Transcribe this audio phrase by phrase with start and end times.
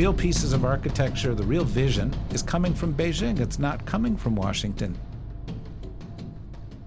[0.00, 3.38] real pieces of architecture, the real vision, is coming from Beijing.
[3.38, 4.98] It's not coming from Washington.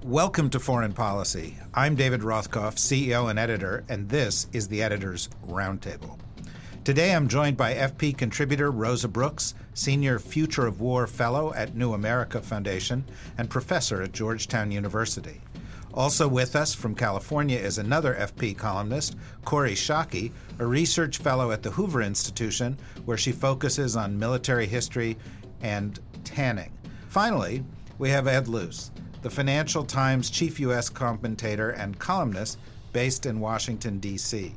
[0.02, 1.56] Welcome to Foreign Policy.
[1.76, 6.18] I'm David Rothkopf, CEO and editor, and this is the Editor's Roundtable.
[6.84, 11.94] Today I'm joined by FP contributor Rosa Brooks, Senior Future of War Fellow at New
[11.94, 13.06] America Foundation
[13.38, 15.40] and professor at Georgetown University.
[15.94, 21.62] Also with us from California is another FP columnist, Kori Schake, a research fellow at
[21.62, 25.18] the Hoover Institution, where she focuses on military history
[25.62, 26.72] and tanning.
[27.10, 27.64] Finally,
[28.00, 28.90] we have Ed Luce,
[29.22, 30.90] the Financial Times chief U.S.
[30.90, 32.58] commentator and columnist
[32.92, 34.54] based in Washington, D.C.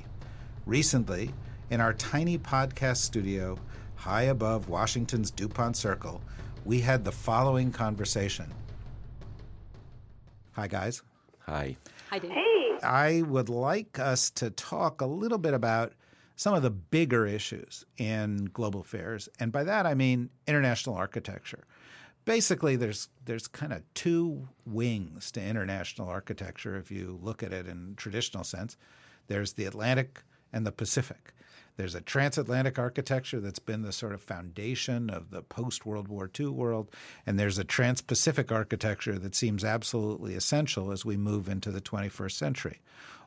[0.65, 1.31] Recently,
[1.71, 3.59] in our tiny podcast studio
[3.95, 6.23] high above Washington's DuPont Circle,
[6.65, 8.47] we had the following conversation.
[10.53, 11.03] Hi, guys.
[11.47, 11.77] Hi.
[12.11, 12.33] Hi, Dave.
[12.33, 12.79] Hey.
[12.83, 15.93] I would like us to talk a little bit about
[16.35, 19.29] some of the bigger issues in global affairs.
[19.39, 21.65] And by that, I mean international architecture.
[22.25, 27.69] Basically, there's there's kind of two wings to international architecture if you look at it
[27.69, 28.77] in traditional sense.
[29.29, 31.33] There's the Atlantic and the Pacific.
[31.77, 36.31] There's a transatlantic architecture that's been the sort of foundation of the post World War
[36.39, 36.91] II world.
[37.27, 41.81] And there's a trans Pacific architecture that seems absolutely essential as we move into the
[41.81, 42.81] 21st century.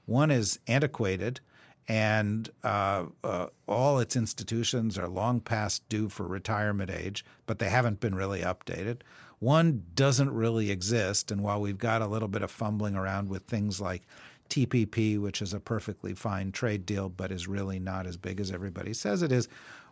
[0.05, 1.39] One is antiquated,
[1.87, 7.69] and uh, uh, all its institutions are long past due for retirement age, but they
[7.69, 9.01] haven't been really updated.
[9.37, 13.43] One doesn't really exist, and while we've got a little bit of fumbling around with
[13.43, 14.01] things like
[14.49, 18.51] TPP, which is a perfectly fine trade deal, but is really not as big as
[18.51, 19.47] everybody says it is,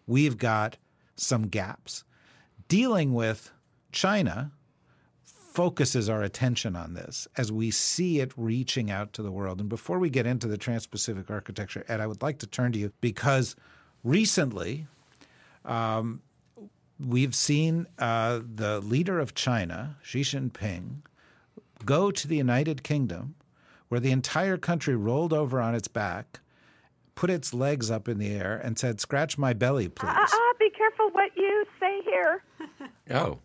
[0.08, 0.77] we've got
[1.16, 2.03] some gaps.
[2.67, 3.52] Dealing with
[3.91, 4.52] China
[5.23, 9.59] focuses our attention on this as we see it reaching out to the world.
[9.59, 12.73] And before we get into the Trans Pacific architecture, Ed, I would like to turn
[12.73, 13.55] to you because
[14.03, 14.85] recently
[15.66, 16.22] um,
[17.00, 20.97] we've seen uh, the leader of China, Xi Jinping,
[21.85, 23.34] go to the United Kingdom
[23.90, 26.40] where the entire country rolled over on its back,
[27.16, 30.09] put its legs up in the air, and said, Scratch my belly, please.
[30.09, 32.44] Uh, uh, be careful what you say here.
[33.09, 33.40] Oh,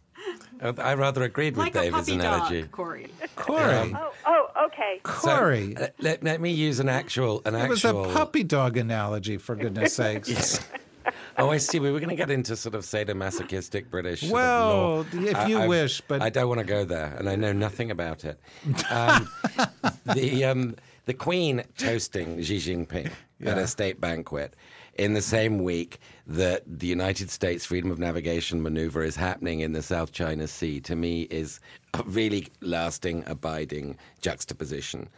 [0.60, 2.60] I rather agreed with like David's a puppy analogy.
[2.62, 3.08] dog, Kori.
[3.36, 3.94] Corey.
[3.96, 5.00] Oh, oh, okay.
[5.04, 5.74] Kori.
[5.76, 9.36] So, uh, let, let me use an actual an it was a puppy dog analogy,
[9.36, 10.60] for goodness sakes.
[11.38, 11.80] Oh, I see.
[11.80, 14.20] We were going to get into sort of sadomasochistic British.
[14.20, 15.04] sort of Well, law.
[15.12, 17.90] if you I- wish, but- I don't want to go there, and I know nothing
[17.90, 18.38] about it.
[18.90, 19.28] Um,
[20.06, 20.76] the um,
[21.06, 23.10] the Queen toasting Xi Jinping
[23.44, 24.54] at a state banquet
[24.94, 29.72] in the same week that the United States Freedom of Navigation maneuver is happening in
[29.72, 31.58] the South China Sea, to me, is
[31.94, 35.08] a really lasting, abiding juxtaposition.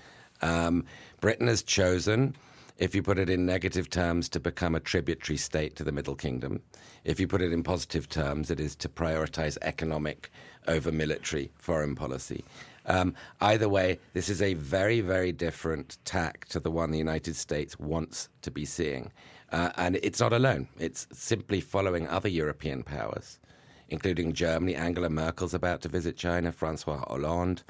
[0.42, 0.84] Um,
[1.20, 2.34] Britain has chosen
[2.78, 6.16] if you put it in negative terms, to become a tributary state to the Middle
[6.16, 6.60] Kingdom.
[7.04, 10.30] If you put it in positive terms, it is to prioritize economic
[10.66, 12.44] over military foreign policy.
[12.86, 17.36] Um, either way, this is a very, very different tack to the one the United
[17.36, 19.10] States wants to be seeing.
[19.52, 23.38] Uh, and it's not alone, it's simply following other European powers,
[23.88, 24.74] including Germany.
[24.74, 27.62] Angela Merkel's about to visit China, Francois Hollande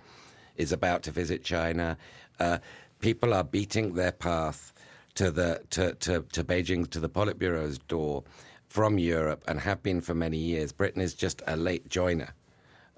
[0.56, 1.96] is about to visit China.
[2.38, 2.58] Uh,
[3.00, 4.72] people are beating their path
[5.14, 8.24] to the to, to, to Beijing to the Politburo's door
[8.68, 10.72] from Europe and have been for many years.
[10.72, 12.34] Britain is just a late joiner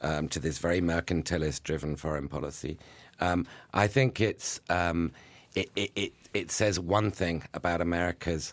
[0.03, 2.79] um, to this very mercantilist-driven foreign policy.
[3.21, 5.13] Um, I think it's um,
[5.55, 8.53] it, it, it it says one thing about America's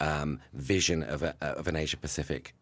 [0.00, 2.54] um, vision of a, of an Asia Pacific.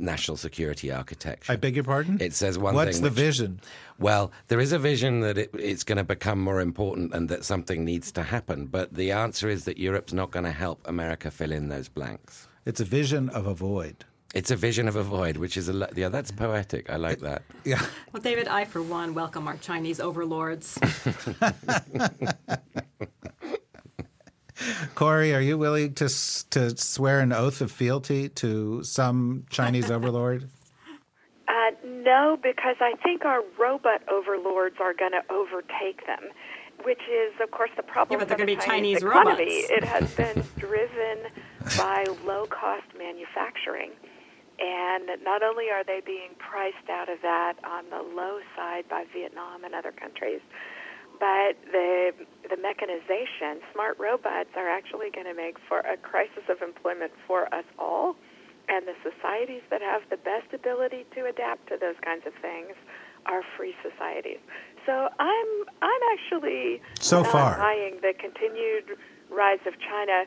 [0.00, 1.52] National security architecture.
[1.52, 2.18] I beg your pardon?
[2.20, 3.02] It says one What's thing.
[3.04, 3.60] What's the which- vision?
[3.98, 7.44] well, there is a vision that it, it's going to become more important and that
[7.44, 8.66] something needs to happen.
[8.66, 12.48] But the answer is that Europe's not going to help America fill in those blanks.
[12.66, 14.04] It's a vision of a void.
[14.32, 16.88] It's a vision of a void, which is a lo- yeah, that's poetic.
[16.88, 17.42] I like that.
[17.64, 17.84] Yeah.
[18.12, 20.78] Well, David, I, for one, welcome our Chinese overlords.
[24.94, 26.08] Corey, are you willing to
[26.50, 30.48] to swear an oath of fealty to some Chinese overlord?
[31.48, 36.30] Uh, no, because I think our robot overlords are going to overtake them,
[36.84, 39.66] which is, of course, the problem Yeah, but they're gonna the be Chinese Chinese economy.
[39.66, 39.70] robots.
[39.70, 41.26] It has been driven
[41.76, 43.90] by low-cost manufacturing.
[44.60, 49.04] And not only are they being priced out of that on the low side by
[49.12, 50.40] Vietnam and other countries,
[51.20, 52.12] but the
[52.48, 57.52] the mechanization, smart robots are actually going to make for a crisis of employment for
[57.54, 58.16] us all.
[58.68, 62.74] And the societies that have the best ability to adapt to those kinds of things
[63.26, 64.38] are free societies.
[64.86, 65.50] So I'm
[65.82, 67.58] I'm actually So not far.
[67.58, 68.96] buying the continued
[69.28, 70.24] rise of China,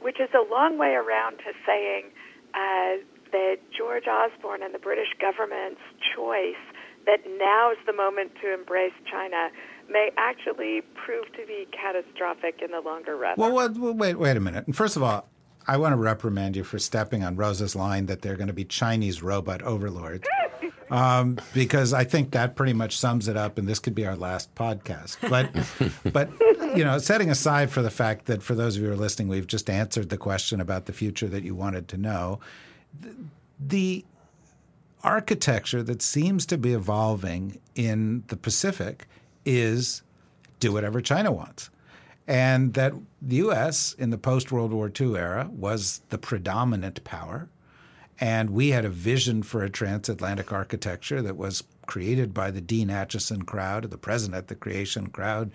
[0.00, 2.10] which is a long way around to saying
[2.52, 3.02] uh,
[3.32, 5.80] that George Osborne and the British government's
[6.14, 6.60] choice
[7.06, 9.50] that now is the moment to embrace China
[9.88, 13.34] may actually prove to be catastrophic in the longer run.
[13.36, 14.66] Well, well, well wait, wait a minute.
[14.66, 15.28] And first of all,
[15.66, 18.64] I want to reprimand you for stepping on Rosa's line that they're going to be
[18.64, 20.26] Chinese robot overlords.
[20.90, 24.16] Um, because I think that pretty much sums it up, and this could be our
[24.16, 25.16] last podcast.
[25.28, 25.50] But,
[26.12, 26.30] but
[26.76, 29.28] you know, setting aside for the fact that for those of you who are listening,
[29.28, 32.38] we've just answered the question about the future that you wanted to know.
[33.00, 33.14] The,
[33.58, 34.04] the
[35.02, 39.06] architecture that seems to be evolving in the Pacific
[39.44, 40.02] is
[40.60, 41.70] do whatever China wants
[42.26, 43.94] and that the U.S.
[43.98, 47.48] in the post World War II era was the predominant power.
[48.20, 52.88] And we had a vision for a transatlantic architecture that was created by the Dean
[52.88, 55.50] Acheson crowd, the President at the Creation crowd,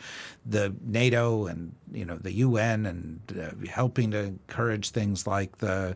[0.45, 5.95] the NATO and you know the UN, and uh, helping to encourage things like the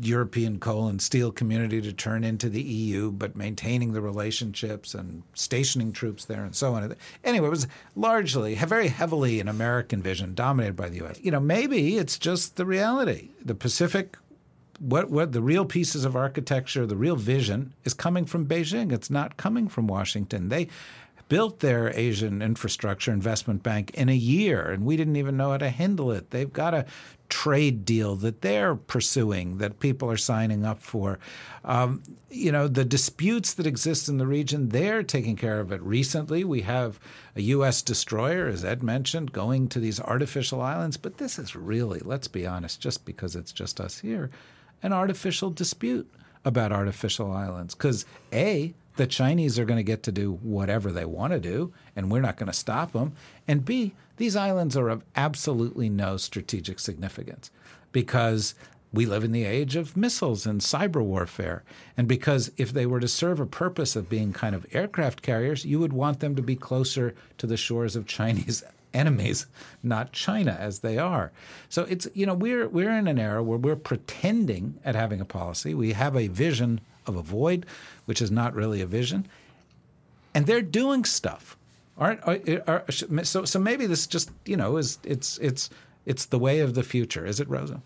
[0.00, 5.22] European coal and steel community to turn into the EU, but maintaining the relationships and
[5.34, 6.94] stationing troops there and so on.
[7.24, 11.20] Anyway, it was largely, very heavily an American vision dominated by the U.S.
[11.22, 13.30] You know, maybe it's just the reality.
[13.44, 14.16] The Pacific,
[14.78, 18.92] what, what the real pieces of architecture, the real vision is coming from Beijing.
[18.92, 20.48] It's not coming from Washington.
[20.48, 20.68] They
[21.32, 25.56] built their Asian infrastructure investment bank in a year, and we didn't even know how
[25.56, 26.28] to handle it.
[26.28, 26.84] They've got a
[27.30, 31.18] trade deal that they're pursuing that people are signing up for.
[31.64, 35.80] Um, you know, the disputes that exist in the region, they're taking care of it.
[35.80, 37.00] Recently, we have
[37.34, 37.80] a U.S.
[37.80, 40.98] destroyer, as Ed mentioned, going to these artificial islands.
[40.98, 44.28] But this is really, let's be honest, just because it's just us here,
[44.82, 46.12] an artificial dispute
[46.44, 47.74] about artificial islands.
[47.74, 51.72] Because, A, the Chinese are going to get to do whatever they want to do,
[51.96, 53.12] and we're not going to stop them.
[53.48, 57.50] And B, these islands are of absolutely no strategic significance
[57.92, 58.54] because
[58.92, 61.64] we live in the age of missiles and cyber warfare.
[61.96, 65.64] And because if they were to serve a purpose of being kind of aircraft carriers,
[65.64, 68.62] you would want them to be closer to the shores of Chinese
[68.94, 69.46] enemies,
[69.82, 71.32] not China as they are.
[71.70, 75.24] So it's you know we're we're in an era where we're pretending at having a
[75.24, 75.72] policy.
[75.72, 77.66] We have a vision of a void,
[78.04, 79.26] which is not really a vision.
[80.34, 81.56] And they're doing stuff.
[81.98, 82.84] Aren't are, are,
[83.22, 85.68] so so maybe this just, you know, is it's it's
[86.06, 87.26] it's the way of the future.
[87.26, 87.82] Is it Rosa?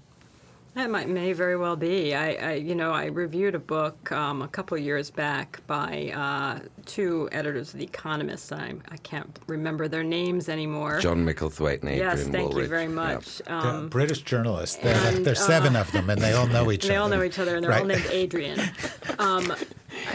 [0.76, 2.14] That might, may very well be.
[2.14, 6.68] I, I, you know, I reviewed a book um, a couple years back by uh,
[6.84, 8.52] two editors of The Economist.
[8.52, 11.00] I, I can't remember their names anymore.
[11.00, 12.62] John Micklethwait and Adrian Yes, thank Wooldridge.
[12.64, 13.40] you very much.
[13.46, 13.58] Yeah.
[13.58, 14.76] Um, British journalists.
[14.76, 17.00] There, and, there's seven uh, of them, and they all know each they other.
[17.04, 18.60] all know each other, and they're all named Adrian.
[19.18, 19.54] Um,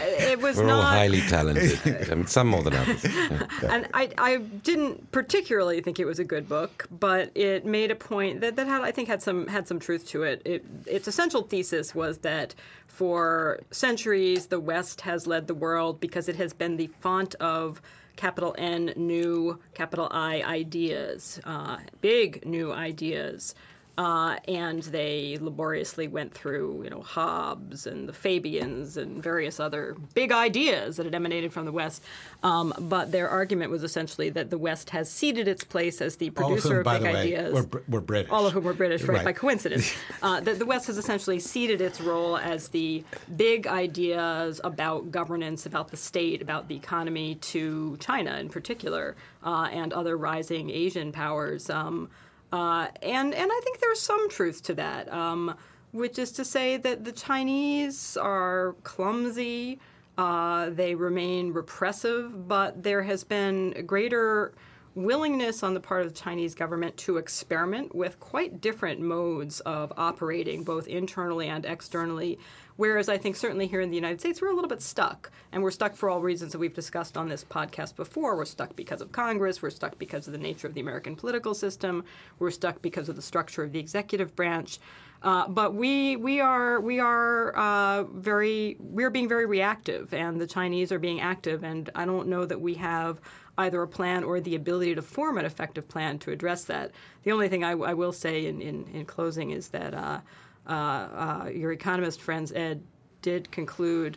[0.00, 0.76] it was We're not.
[0.76, 2.08] all highly talented.
[2.10, 3.04] I mean, some more than others.
[3.04, 3.46] Yeah.
[3.70, 7.94] and I, I didn't particularly think it was a good book, but it made a
[7.94, 10.42] point that, that had I think had some had some truth to it.
[10.44, 10.64] it.
[10.86, 12.54] Its essential thesis was that
[12.86, 17.80] for centuries the West has led the world because it has been the font of
[18.16, 23.54] capital N new capital I ideas, uh, big new ideas.
[23.98, 29.96] Uh, and they laboriously went through, you know, Hobbes and the Fabians and various other
[30.14, 32.02] big ideas that had emanated from the West.
[32.42, 36.30] Um, but their argument was essentially that the West has ceded its place as the
[36.38, 37.66] all of producer whom, of big the way, ideas.
[37.86, 38.30] were British.
[38.32, 39.24] all of whom were British, right, Right.
[39.26, 39.92] by coincidence.
[40.22, 43.04] uh, that the West has essentially ceded its role as the
[43.36, 49.68] big ideas about governance, about the state, about the economy to China in particular, uh,
[49.70, 51.68] and other rising Asian powers.
[51.68, 52.08] Um,
[52.52, 55.56] uh, and and I think there's some truth to that, um,
[55.92, 59.80] which is to say that the Chinese are clumsy.
[60.18, 64.52] Uh, they remain repressive, but there has been greater
[64.94, 69.92] willingness on the part of the Chinese government to experiment with quite different modes of
[69.96, 72.38] operating, both internally and externally.
[72.76, 75.30] Whereas I think certainly here in the United States, we're a little bit stuck.
[75.52, 78.36] And we're stuck for all reasons that we've discussed on this podcast before.
[78.36, 79.62] We're stuck because of Congress.
[79.62, 82.04] We're stuck because of the nature of the American political system.
[82.38, 84.78] We're stuck because of the structure of the executive branch.
[85.22, 90.46] Uh, but we we are we are uh, very we're being very reactive, and the
[90.48, 91.62] Chinese are being active.
[91.62, 93.20] And I don't know that we have
[93.58, 96.90] either a plan or the ability to form an effective plan to address that.
[97.22, 100.20] The only thing I, I will say in, in, in closing is that uh,
[100.66, 102.82] uh, uh, your economist friends, Ed,
[103.20, 104.16] did conclude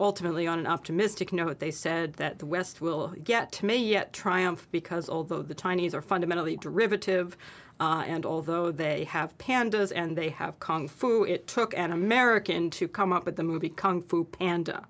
[0.00, 1.60] ultimately on an optimistic note.
[1.60, 6.02] They said that the West will yet, may yet triumph because although the Chinese are
[6.02, 7.36] fundamentally derivative,
[7.80, 12.70] uh, and although they have pandas and they have kung fu, it took an American
[12.70, 14.86] to come up with the movie Kung Fu Panda.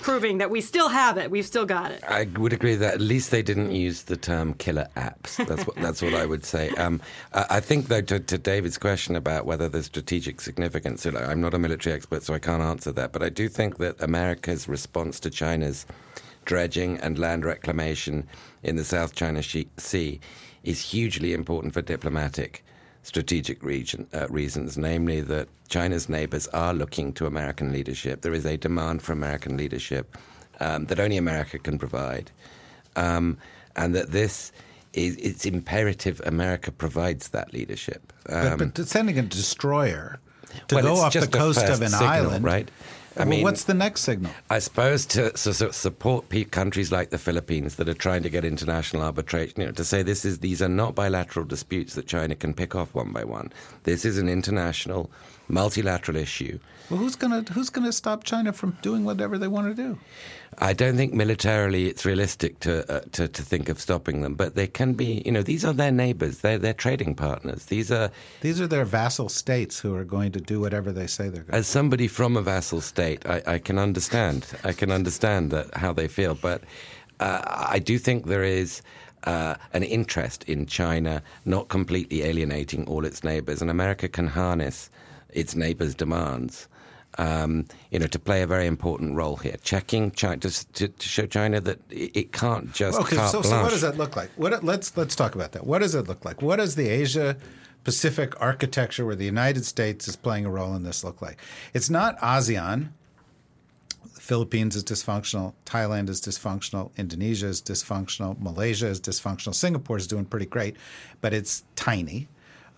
[0.00, 1.30] Proving that we still have it.
[1.30, 2.02] We've still got it.
[2.06, 5.36] I would agree that at least they didn't use the term killer apps.
[5.46, 6.70] That's what that's what I would say.
[6.70, 7.00] Um,
[7.32, 11.58] I think though to, to, David's question about whether there's strategic significance, I'm not a
[11.58, 13.12] military expert, so I can't answer that.
[13.12, 15.86] But I do think that America's response to China's
[16.44, 18.26] dredging and land reclamation
[18.62, 20.20] in the South China Sea
[20.64, 22.64] is hugely important for diplomatic
[23.08, 28.20] strategic region, uh, reasons, namely that China's neighbors are looking to American leadership.
[28.20, 30.18] There is a demand for American leadership
[30.60, 32.30] um, that only America can provide,
[32.96, 33.38] um,
[33.76, 34.52] and that this
[34.92, 38.12] is it's imperative America provides that leadership.
[38.28, 40.20] Um, but, but sending a destroyer
[40.68, 42.70] to well, go off the coast of an signal, island, right?
[43.18, 44.32] I mean, what's the next signal?
[44.50, 49.02] I suppose to, to support countries like the Philippines that are trying to get international
[49.02, 52.54] arbitration, you know, to say this is these are not bilateral disputes that China can
[52.54, 53.52] pick off one by one.
[53.84, 55.10] This is an international,
[55.48, 56.58] multilateral issue.
[56.90, 59.98] Well, who's gonna who's gonna stop China from doing whatever they want to do?
[60.60, 64.54] I don't think militarily it's realistic to, uh, to to think of stopping them, but
[64.56, 65.22] they can be.
[65.24, 66.38] You know, these are their neighbors.
[66.38, 67.66] They're their trading partners.
[67.66, 68.10] These are
[68.40, 71.58] these are their vassal states who are going to do whatever they say they're going.
[71.58, 74.46] As somebody from a vassal state, I, I can understand.
[74.64, 76.62] I can understand that how they feel, but
[77.20, 78.82] uh, I do think there is.
[79.24, 84.90] Uh, an interest in China not completely alienating all its neighbors, and America can harness
[85.30, 86.68] its neighbors' demands
[87.18, 91.08] um, you know, to play a very important role here, checking China to, to, to
[91.08, 92.98] show China that it, can't just.
[92.98, 94.30] Okay, so, so, what does that look like?
[94.36, 95.66] What, let's let's talk about that.
[95.66, 96.40] What does it look like?
[96.40, 97.36] What does the Asia
[97.82, 101.40] Pacific architecture, where the United States is playing a role in this, look like?
[101.74, 102.90] It's not ASEAN.
[104.14, 105.54] The Philippines is dysfunctional.
[105.66, 106.96] Thailand is dysfunctional.
[106.96, 108.40] Indonesia is dysfunctional.
[108.40, 109.54] Malaysia is dysfunctional.
[109.54, 110.76] Singapore is doing pretty great,
[111.20, 112.28] but it's tiny.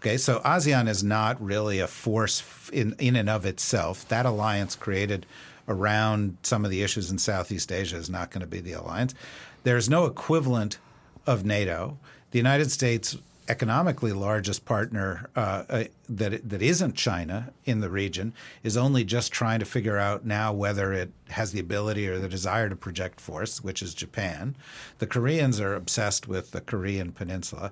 [0.01, 2.43] Okay, so ASEAN is not really a force
[2.73, 4.09] in, in and of itself.
[4.09, 5.27] That alliance created
[5.69, 9.15] around some of the issues in Southeast Asia is not going to be the alliance.
[9.63, 10.79] There's no equivalent
[11.27, 11.99] of NATO.
[12.31, 18.33] The United States, economically largest partner uh, uh, that that isn't China in the region,
[18.63, 22.29] is only just trying to figure out now whether it has the ability or the
[22.29, 24.57] desire to project force, which is Japan.
[24.99, 27.71] The Koreans are obsessed with the Korean Peninsula.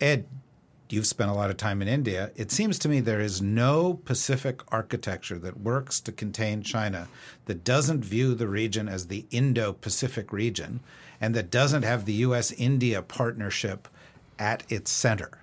[0.00, 0.26] Ed,
[0.90, 2.30] you've spent a lot of time in India.
[2.36, 7.08] It seems to me there is no Pacific architecture that works to contain China
[7.46, 10.80] that doesn't view the region as the Indo Pacific region
[11.20, 13.88] and that doesn't have the US India partnership
[14.38, 15.38] at its center.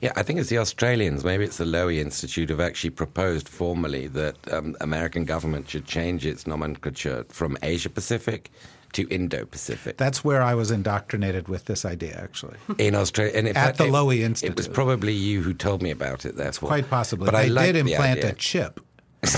[0.00, 4.08] Yeah, I think it's the Australians, maybe it's the Lowy Institute, have actually proposed formally
[4.08, 8.50] that um, American government should change its nomenclature from Asia Pacific
[8.92, 9.96] to Indo-Pacific.
[9.96, 12.56] That's where I was indoctrinated with this idea, actually.
[12.78, 15.90] In Australia, and at fact, the Lowy Institute, it was probably you who told me
[15.90, 16.36] about it.
[16.36, 17.26] Therefore, quite possibly.
[17.26, 18.80] But they I did implant a chip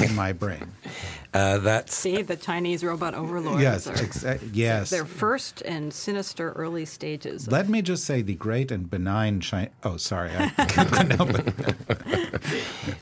[0.00, 0.72] in my brain.
[1.34, 3.62] Uh, that's see the Chinese robot overlords.
[3.62, 4.90] Yes, are, exa- yes.
[4.90, 7.50] Their first and sinister early stages.
[7.50, 9.70] Let me just say the great and benign China.
[9.82, 10.30] Oh, sorry.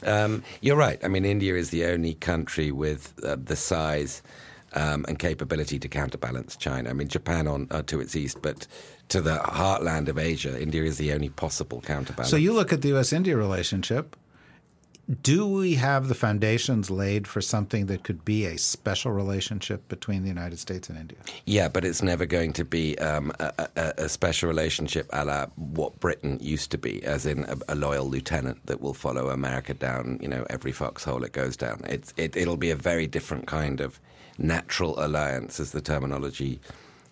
[0.04, 1.04] um, you're right.
[1.04, 4.22] I mean, India is the only country with uh, the size
[4.74, 6.90] um, and capability to counterbalance China.
[6.90, 8.66] I mean, Japan on uh, to its east, but
[9.08, 12.30] to the heartland of Asia, India is the only possible counterbalance.
[12.30, 14.16] So you look at the U.S.-India relationship.
[15.22, 20.22] Do we have the foundations laid for something that could be a special relationship between
[20.22, 21.18] the United States and India?
[21.46, 25.46] Yeah, but it's never going to be um, a, a, a, special relationship a la
[25.56, 29.74] what Britain used to be, as in a, a, loyal lieutenant that will follow America
[29.74, 31.80] down, you know, every foxhole it goes down.
[31.88, 33.98] It's, it, it'll be a very different kind of
[34.40, 36.60] natural alliance, as the terminology,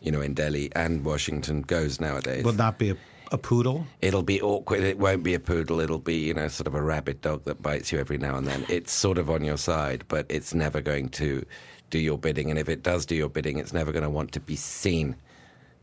[0.00, 2.44] you know, in Delhi and Washington goes nowadays.
[2.44, 2.96] Will that be a,
[3.30, 3.86] a poodle.
[4.00, 4.80] It'll be awkward.
[4.80, 5.80] It won't be a poodle.
[5.80, 8.46] It'll be you know sort of a rabid dog that bites you every now and
[8.46, 8.64] then.
[8.68, 11.44] It's sort of on your side, but it's never going to
[11.90, 12.50] do your bidding.
[12.50, 15.16] And if it does do your bidding, it's never going to want to be seen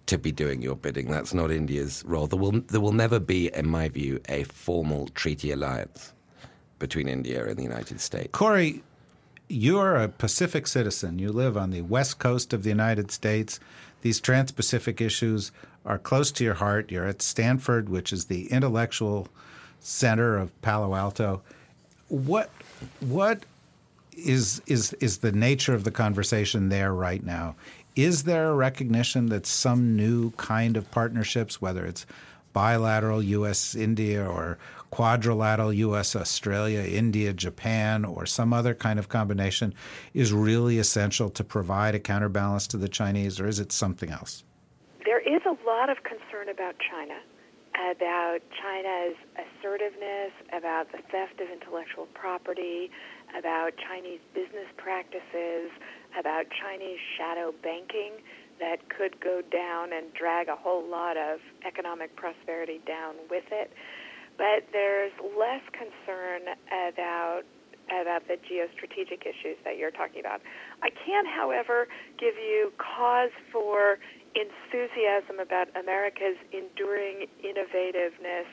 [0.08, 1.10] to be doing your bidding.
[1.10, 2.28] That's not India's role.
[2.28, 6.14] There will there will never be, in my view, a formal treaty alliance
[6.80, 8.30] between India and the United States.
[8.34, 8.84] Kori,
[9.48, 11.20] you're a Pacific citizen.
[11.20, 13.60] You live on the west coast of the United States.
[14.02, 15.52] These trans Pacific issues
[15.86, 16.92] are close to your heart.
[16.92, 19.28] You're at Stanford, which is the intellectual
[19.80, 21.42] center of Palo Alto.
[22.08, 22.50] What
[23.00, 23.46] what
[24.18, 27.56] is is is the nature of the conversation there right now?
[27.96, 32.06] Is there a recognition that some new kind of partnerships, whether it's
[32.52, 33.76] bilateral U.S.
[33.76, 34.58] India or
[34.96, 36.16] quadrilateral U.S.
[36.16, 39.74] Australia, India, Japan, or some other kind of combination
[40.14, 44.46] is really essential to provide a counterbalance to the Chinese, or is it something else?
[45.04, 47.20] There is a lot of concern about China,
[47.92, 52.90] about China's assertiveness, about the theft of intellectual property,
[53.38, 55.72] about Chinese business practices,
[56.18, 58.14] about Chinese shadow banking
[58.62, 63.74] that could go down and drag a whole lot of economic prosperity down with it.
[64.38, 67.44] But there's less concern about
[67.86, 70.42] about the geostrategic issues that you're talking about.
[70.82, 71.88] I can, however,
[72.18, 74.00] give you cause for
[74.34, 78.50] enthusiasm about America's enduring innovativeness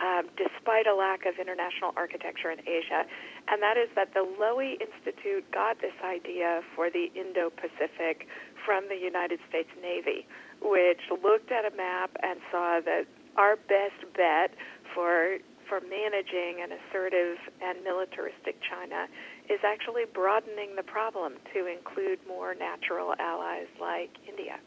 [0.00, 3.04] um, despite a lack of international architecture in Asia,
[3.48, 8.26] and that is that the Lowy Institute got this idea for the Indo Pacific
[8.64, 10.26] from the United States Navy,
[10.62, 13.04] which looked at a map and saw that
[13.36, 14.54] our best bet
[14.94, 19.06] for for managing an assertive and militaristic China
[19.48, 24.58] is actually broadening the problem to include more natural allies like India.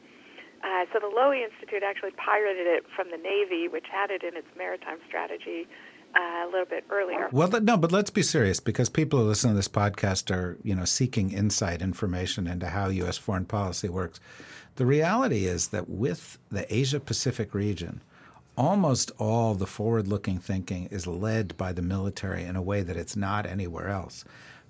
[0.64, 4.38] Uh, so the Lowy Institute actually pirated it from the Navy, which had it in
[4.38, 5.68] its maritime strategy
[6.16, 7.28] uh, a little bit earlier.
[7.34, 10.74] Well, no, but let's be serious because people who listen to this podcast are, you
[10.74, 13.18] know, seeking insight information into how U.S.
[13.18, 14.22] foreign policy works.
[14.76, 18.02] The reality is that with the Asia Pacific region,
[18.58, 23.16] almost all the forward-looking thinking is led by the military in a way that it's
[23.16, 24.26] not anywhere else.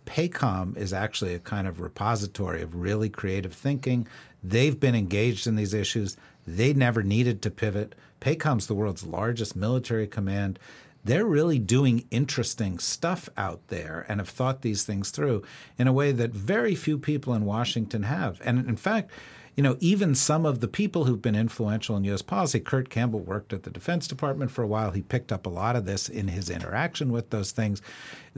[0.05, 4.07] PACOM is actually a kind of repository of really creative thinking.
[4.43, 6.17] They've been engaged in these issues.
[6.45, 7.95] They never needed to pivot.
[8.19, 10.59] PACOM's the world's largest military command.
[11.05, 15.43] They're really doing interesting stuff out there and have thought these things through
[15.77, 18.41] in a way that very few people in Washington have.
[18.43, 19.11] And in fact,
[19.55, 22.22] you know, even some of the people who've been influential in U.S.
[22.22, 24.91] policy, Kurt Campbell worked at the Defense Department for a while.
[24.91, 27.81] He picked up a lot of this in his interaction with those things.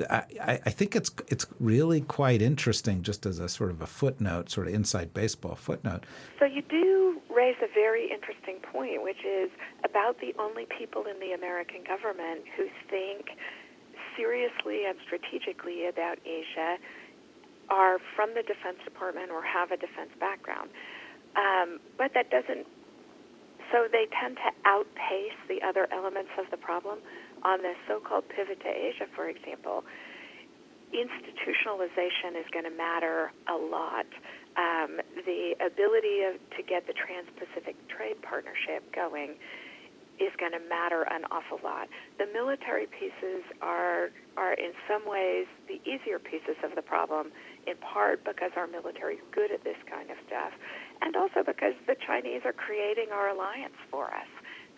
[0.10, 4.50] I, I think it's it's really quite interesting, just as a sort of a footnote,
[4.50, 6.06] sort of inside baseball footnote.
[6.38, 9.50] So you do raise a very interesting point, which is
[9.86, 13.28] about the only people in the American government who think
[14.18, 16.78] seriously and strategically about Asia
[17.70, 20.70] are from the Defense Department or have a defense background.
[21.36, 22.66] Um, but that doesn't,
[23.72, 27.00] so they tend to outpace the other elements of the problem.
[27.44, 29.84] On this so called pivot to Asia, for example,
[30.94, 34.08] institutionalization is going to matter a lot.
[34.56, 39.36] Um, the ability of, to get the Trans Pacific Trade Partnership going
[40.20, 41.90] is going to matter an awful lot.
[42.18, 47.32] The military pieces are are in some ways the easier pieces of the problem,
[47.68, 50.54] in part because our military is good at this kind of stuff,
[51.06, 54.28] and also because the Chinese are creating our alliance for us.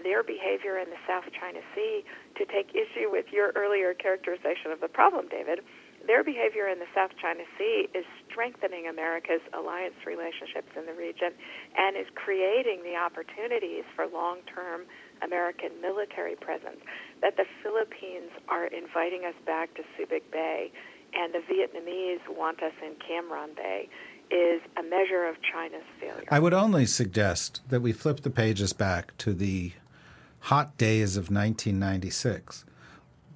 [0.03, 2.03] Their behavior in the South China Sea,
[2.37, 5.65] to take issue with your earlier characterization of the problem, David,
[6.05, 11.33] their behavior in the South China Sea is strengthening America's alliance relationships in the region
[11.75, 14.85] and is creating the opportunities for long term
[15.25, 16.77] American military presence.
[17.25, 20.71] That the Philippines are inviting us back to Subic Bay
[21.13, 23.89] and the Vietnamese want us in Cam Ranh Bay
[24.31, 26.25] is a measure of China's failure.
[26.29, 29.71] I would only suggest that we flip the pages back to the
[30.39, 32.65] hot days of 1996.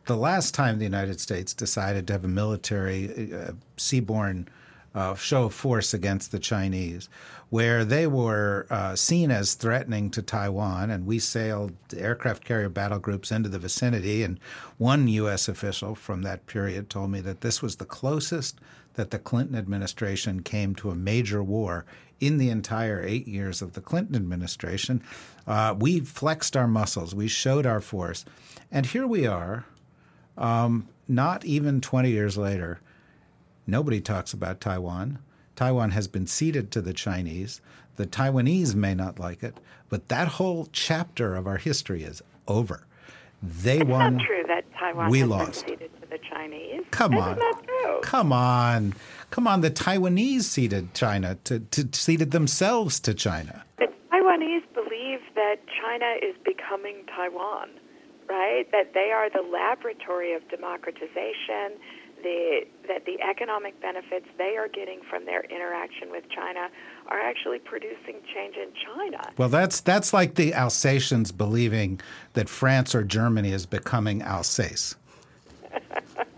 [0.05, 4.47] The last time the United States decided to have a military uh, seaborne
[4.93, 7.07] uh, show of force against the Chinese,
[7.49, 12.99] where they were uh, seen as threatening to Taiwan, and we sailed aircraft carrier battle
[12.99, 14.23] groups into the vicinity.
[14.23, 14.39] And
[14.77, 15.47] one U.S.
[15.47, 18.59] official from that period told me that this was the closest
[18.95, 21.85] that the Clinton administration came to a major war
[22.19, 25.01] in the entire eight years of the Clinton administration.
[25.47, 28.25] Uh, we flexed our muscles, we showed our force.
[28.71, 29.65] And here we are,
[30.37, 32.79] um, not even 20 years later.
[33.67, 35.19] Nobody talks about Taiwan.
[35.55, 37.61] Taiwan has been ceded to the Chinese.
[37.95, 42.85] The Taiwanese may not like it, but that whole chapter of our history is over.
[43.43, 44.17] They it's won.
[44.17, 45.65] not true that Taiwan we has lost.
[45.65, 46.83] been ceded to the Chinese.
[46.91, 47.37] Come Isn't on.
[47.81, 47.99] True?
[48.01, 48.93] Come on.
[49.29, 49.61] Come on.
[49.61, 53.63] The Taiwanese ceded China to, to ceded themselves to China.
[53.77, 57.69] The Taiwanese believe that China is becoming Taiwan,
[58.29, 58.65] right?
[58.71, 61.79] That they are the laboratory of democratization,
[62.23, 66.69] the, that the economic benefits they are getting from their interaction with China
[67.07, 69.31] are actually producing change in China.
[69.37, 71.99] Well, that's that's like the Alsatians believing
[72.33, 74.95] that France or Germany is becoming Alsace.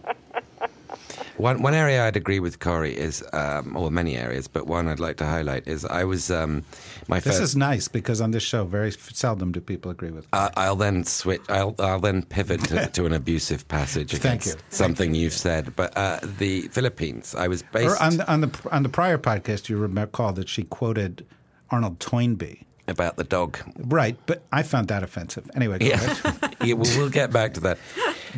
[1.37, 4.99] One one area I'd agree with Kori is, um, or many areas, but one I'd
[4.99, 6.63] like to highlight is I was um,
[7.07, 7.41] my This first.
[7.41, 10.27] is nice because on this show, very seldom do people agree with.
[10.31, 11.41] Uh, I'll then switch.
[11.49, 14.53] I'll, I'll then pivot to, to an abusive passage against you.
[14.69, 15.75] something you've said.
[15.75, 19.69] But uh, the Philippines, I was based on the, on the on the prior podcast,
[19.69, 21.25] you recall that she quoted
[21.71, 22.63] Arnold Toynbee.
[22.87, 23.57] about the dog.
[23.77, 25.49] Right, but I found that offensive.
[25.55, 26.55] Anyway, go ahead.
[26.63, 27.77] yeah, well, we'll get back to that.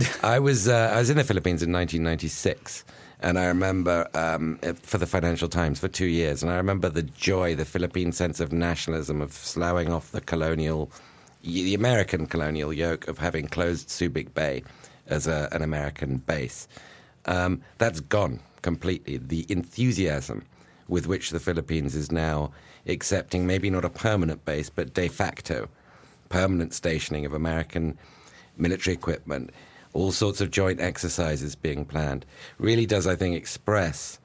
[0.24, 2.84] I was uh, I was in the Philippines in 1996,
[3.22, 7.04] And I remember um, for the Financial Times for two years, and I remember the
[7.04, 10.92] joy, the Philippine sense of nationalism, of sloughing off the colonial,
[11.44, 14.64] the American colonial yoke of having closed Subic Bay
[15.08, 16.68] as a, an American base.
[17.26, 19.18] Um, that's gone completely.
[19.18, 20.44] The enthusiasm
[20.88, 22.52] with which the Philippines is now
[22.86, 25.68] accepting maybe not a permanent base, but de facto
[26.30, 27.98] permanent stationing of American
[28.58, 29.52] military equipment,
[29.96, 32.26] all sorts of joint exercises being planned,
[32.60, 34.20] really does, I think, express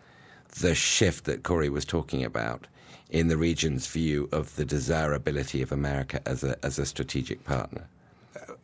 [0.60, 2.66] the shift that Kori was talking about
[3.08, 7.86] in the region's view of the desirability of America as a, as a strategic partner.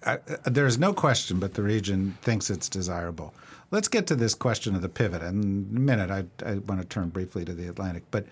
[0.02, 3.32] Uh, there's no question, but the region thinks it's desirable.
[3.70, 5.22] Let's get to this question of the pivot.
[5.22, 8.02] In a minute, I, I want to turn briefly to the Atlantic.
[8.10, 8.26] But,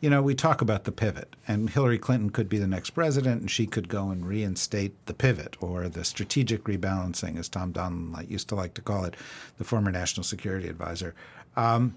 [0.00, 3.42] you know, we talk about the pivot, and Hillary Clinton could be the next president,
[3.42, 8.28] and she could go and reinstate the pivot or the strategic rebalancing, as Tom Donilon
[8.30, 9.14] used to like to call it,
[9.58, 11.14] the former national security advisor.
[11.54, 11.96] Um,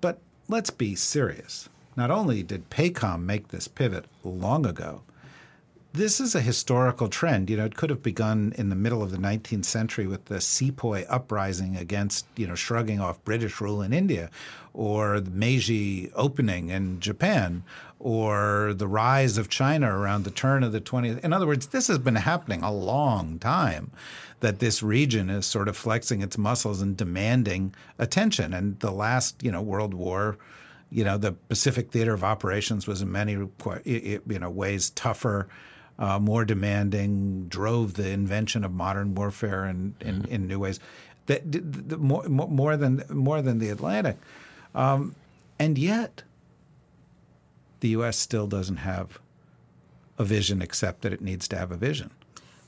[0.00, 1.68] but let's be serious.
[1.94, 5.02] Not only did PACOM make this pivot long ago,
[5.92, 7.50] this is a historical trend.
[7.50, 10.40] You know, it could have begun in the middle of the 19th century with the
[10.40, 14.30] Sepoy uprising against, you know, shrugging off British rule in India,
[14.72, 17.64] or the Meiji opening in Japan,
[17.98, 21.24] or the rise of China around the turn of the 20th.
[21.24, 23.90] In other words, this has been happening a long time.
[24.40, 28.54] That this region is sort of flexing its muscles and demanding attention.
[28.54, 30.38] And the last, you know, World War
[30.92, 35.48] you know, the Pacific Theater of Operations was in many you know ways tougher
[36.00, 40.32] uh, more demanding, drove the invention of modern warfare in, in, mm-hmm.
[40.32, 40.80] in new ways.
[41.26, 44.16] That, the, the, more, more, than, more than the Atlantic.
[44.74, 45.14] Um,
[45.58, 46.22] and yet,
[47.80, 48.18] the U.S.
[48.18, 49.20] still doesn't have
[50.18, 52.10] a vision except that it needs to have a vision.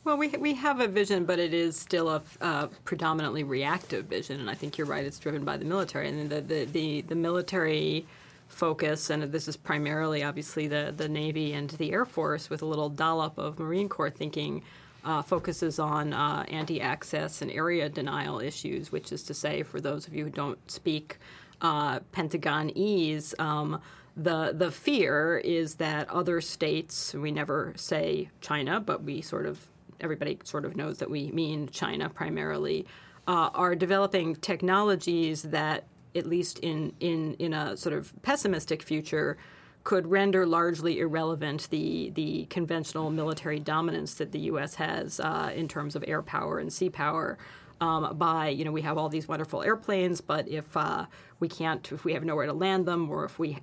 [0.05, 4.41] Well, we, we have a vision, but it is still a uh, predominantly reactive vision,
[4.41, 5.05] and I think you're right.
[5.05, 8.05] It's driven by the military, and the the, the, the military
[8.53, 12.67] focus, and this is primarily obviously the, the Navy and the Air Force with a
[12.67, 14.63] little dollop of Marine Corps thinking,
[15.05, 19.81] uh, focuses on uh, anti access and area denial issues, which is to say, for
[19.81, 21.19] those of you who don't speak
[21.61, 23.81] uh, Pentagonese, um,
[24.17, 29.67] the, the fear is that other states, we never say China, but we sort of,
[30.01, 32.87] everybody sort of knows that we mean China primarily,
[33.27, 35.85] uh, are developing technologies that
[36.15, 39.37] at least in, in, in a sort of pessimistic future,
[39.85, 44.77] could render largely irrelevant the, the conventional military dominance that the U.S.
[44.77, 47.39] has uh, in terms of air power and sea power.
[47.81, 51.07] Um, by you know we have all these wonderful airplanes, but if uh,
[51.43, 53.59] we can't, if we have nowhere to land them, or if we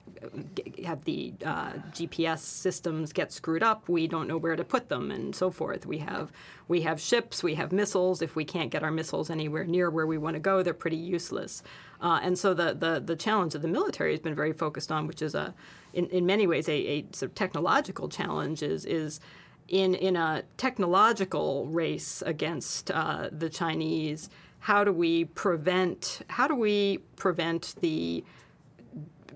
[0.84, 5.10] have the uh, GPS systems get screwed up, we don't know where to put them,
[5.12, 5.86] and so forth.
[5.86, 6.30] We have
[6.68, 8.22] we have ships, we have missiles.
[8.22, 10.98] If we can't get our missiles anywhere near where we want to go, they're pretty
[10.98, 11.64] useless.
[12.02, 15.08] Uh, and so the, the, the challenge that the military has been very focused on,
[15.08, 15.54] which is a,
[15.94, 19.22] in, in many ways a, a sort of technological challenge, is, is
[19.70, 26.56] in, in a technological race against uh, the Chinese, how do we prevent how do
[26.56, 28.24] we prevent the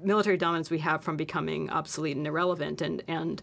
[0.02, 3.42] military dominance we have from becoming obsolete and irrelevant and and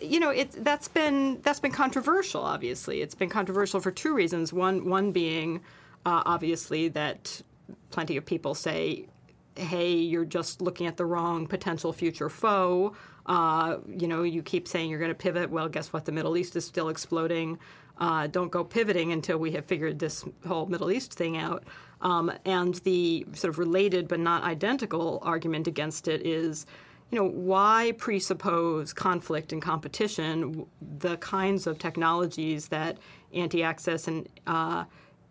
[0.00, 4.52] you know it that's been that's been controversial obviously it's been controversial for two reasons
[4.52, 5.60] one one being
[6.06, 7.42] uh, obviously that
[7.90, 9.06] plenty of people say,
[9.56, 12.94] hey, you're just looking at the wrong potential future foe.
[13.26, 15.50] Uh, you know, you keep saying you're going to pivot.
[15.50, 16.04] Well, guess what?
[16.04, 17.58] The Middle East is still exploding.
[17.98, 21.64] Uh, don't go pivoting until we have figured this whole Middle East thing out.
[22.02, 26.66] Um, and the sort of related but not identical argument against it is,
[27.10, 30.66] you know, why presuppose conflict and competition?
[30.98, 32.98] The kinds of technologies that
[33.32, 34.84] anti-access and uh,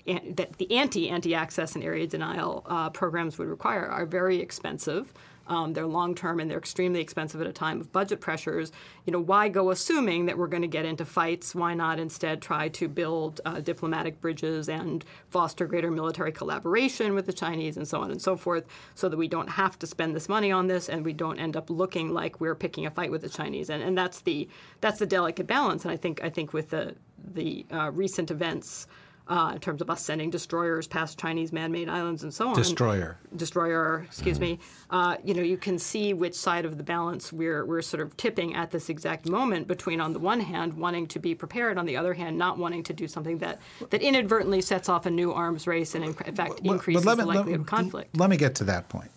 [0.06, 5.14] that the anti anti access and area denial uh, programs would require are very expensive.
[5.48, 8.72] Um, they're long term and they're extremely expensive at a time of budget pressures.
[9.06, 11.54] You know, why go assuming that we're going to get into fights?
[11.54, 17.26] Why not instead try to build uh, diplomatic bridges and foster greater military collaboration with
[17.26, 20.16] the Chinese and so on and so forth, so that we don't have to spend
[20.16, 23.12] this money on this and we don't end up looking like we're picking a fight
[23.12, 23.70] with the Chinese.
[23.70, 24.48] And, and that's the
[24.82, 25.84] that's the delicate balance.
[25.86, 26.96] And I think I think with the
[27.34, 28.88] the uh, recent events
[29.28, 32.56] uh, in terms of us sending destroyers past Chinese man-made islands and so on.
[32.56, 33.18] Destroyer.
[33.36, 34.54] Destroyer, excuse mm-hmm.
[34.54, 34.60] me.
[34.90, 38.16] Uh, you know, you can see which side of the balance we're we're sort of
[38.18, 41.86] tipping at this exact moment between, on the one hand, wanting to be prepared, on
[41.86, 43.60] the other hand, not wanting to do something that
[43.90, 47.66] that inadvertently sets off a new arms race and, in, fact, increases the likelihood of
[47.66, 48.16] conflict.
[48.18, 49.12] Let me get to that point.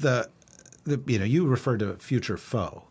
[0.00, 0.28] The,
[0.84, 2.84] the you know, you referred to future foe,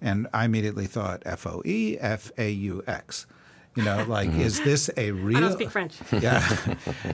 [0.00, 3.26] and I immediately thought F O E F A U X
[3.74, 4.40] You know, like mm-hmm.
[4.40, 5.38] is this a real?
[5.38, 5.96] I don't speak French.
[6.20, 6.46] Yeah.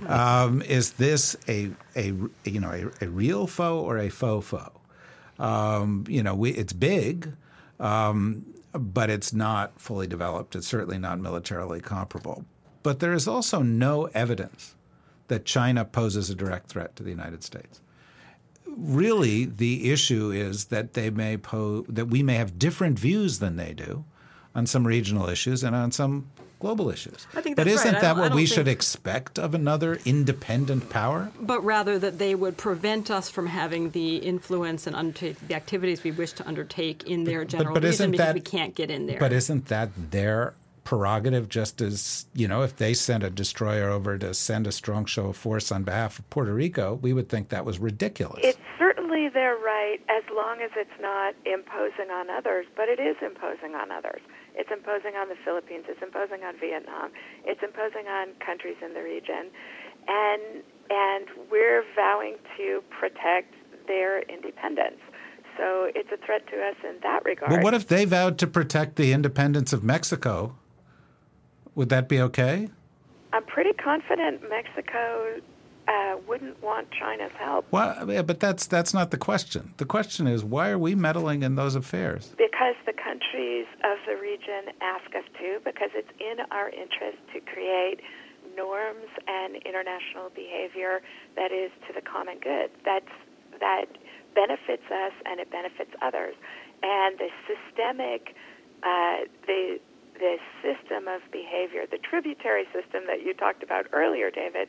[0.06, 2.06] um, is this a a
[2.44, 4.72] you know a, a, real foe or a faux foe?
[5.38, 7.32] Um, you know, we, it's big,
[7.78, 10.56] um, but it's not fully developed.
[10.56, 12.44] It's certainly not militarily comparable.
[12.82, 14.74] But there is also no evidence
[15.28, 17.80] that China poses a direct threat to the United States.
[18.66, 23.56] Really, the issue is that they may pose that we may have different views than
[23.56, 24.04] they do
[24.54, 27.26] on some regional issues and on some global issues.
[27.34, 28.00] I think but isn't right.
[28.00, 28.54] that what we think...
[28.54, 31.30] should expect of another independent power?
[31.40, 36.02] But rather that they would prevent us from having the influence and undertake the activities
[36.02, 38.90] we wish to undertake in their general but, but region because that, we can't get
[38.90, 39.18] in there.
[39.18, 40.54] But isn't that their
[40.88, 45.04] prerogative just as you know if they sent a destroyer over to send a strong
[45.04, 48.58] show of force on behalf of Puerto Rico we would think that was ridiculous it's
[48.78, 53.74] certainly their right as long as it's not imposing on others but it is imposing
[53.74, 54.22] on others
[54.58, 57.10] it's imposing on the Philippines it's imposing on Vietnam
[57.46, 59.48] it's imposing on countries in the region
[60.06, 63.54] and and we're vowing to protect
[63.86, 65.00] their independence
[65.58, 67.50] so it's a threat to us in that regard.
[67.50, 70.56] Well, what if they vowed to protect the independence of Mexico?
[71.74, 72.68] Would that be okay?
[73.32, 75.40] I'm pretty confident Mexico
[75.88, 77.66] uh, wouldn't want China's help.
[77.70, 79.72] Well, yeah, but that's that's not the question.
[79.78, 82.34] The question is why are we meddling in those affairs?
[82.36, 85.60] Because the countries of the region ask us to.
[85.64, 88.00] Because it's in our interest to create
[88.56, 91.00] norms and international behavior
[91.36, 92.70] that is to the common good.
[92.84, 93.08] That's
[93.60, 93.86] that
[94.34, 96.34] benefits us and it benefits others.
[96.82, 98.36] And the systemic,
[98.82, 99.80] uh, the
[100.18, 104.68] the system of behavior, the tributary system that you talked about earlier, David,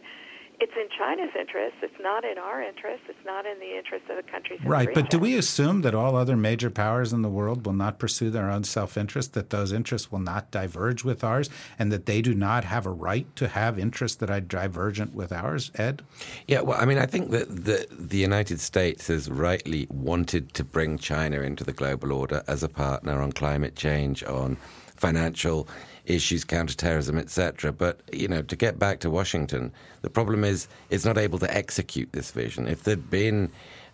[0.62, 1.76] it's in China's interest.
[1.82, 3.04] It's not in our interest.
[3.08, 4.60] It's not in the interest of the countries.
[4.66, 8.00] right, but do we assume that all other major powers in the world will not
[8.00, 9.34] pursue their own self-interest?
[9.34, 12.92] That those interests will not diverge with ours, and that they do not have a
[12.92, 15.72] right to have interests that are divergent with ours?
[15.76, 16.02] Ed.
[16.48, 20.64] Yeah, well, I mean, I think that the the United States has rightly wanted to
[20.64, 24.58] bring China into the global order as a partner on climate change, on
[24.96, 25.68] financial
[26.10, 27.72] issues, counterterrorism, etc.
[27.72, 31.54] But you know, to get back to Washington, the problem is it's not able to
[31.56, 32.68] execute this vision.
[32.68, 33.52] If there'd been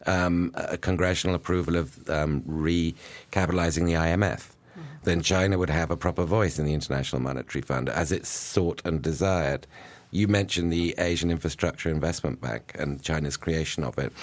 [0.07, 4.81] um, a congressional approval of um, recapitalizing the IMF, mm-hmm.
[5.03, 8.81] then China would have a proper voice in the International Monetary Fund as it sought
[8.85, 9.67] and desired.
[10.11, 14.13] You mentioned the Asian Infrastructure Investment Bank and China's creation of it.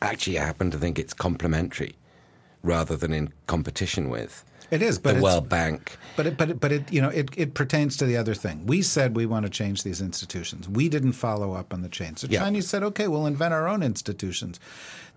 [0.00, 1.94] Actually, I happen to think it's complementary
[2.62, 4.44] rather than in competition with.
[4.72, 5.98] It is, but the World Bank.
[6.16, 8.64] But it, but it, but it, you know, it, it pertains to the other thing.
[8.64, 10.66] We said we want to change these institutions.
[10.66, 12.22] We didn't follow up on the change.
[12.22, 12.40] The yeah.
[12.40, 14.58] Chinese said, "Okay, we'll invent our own institutions."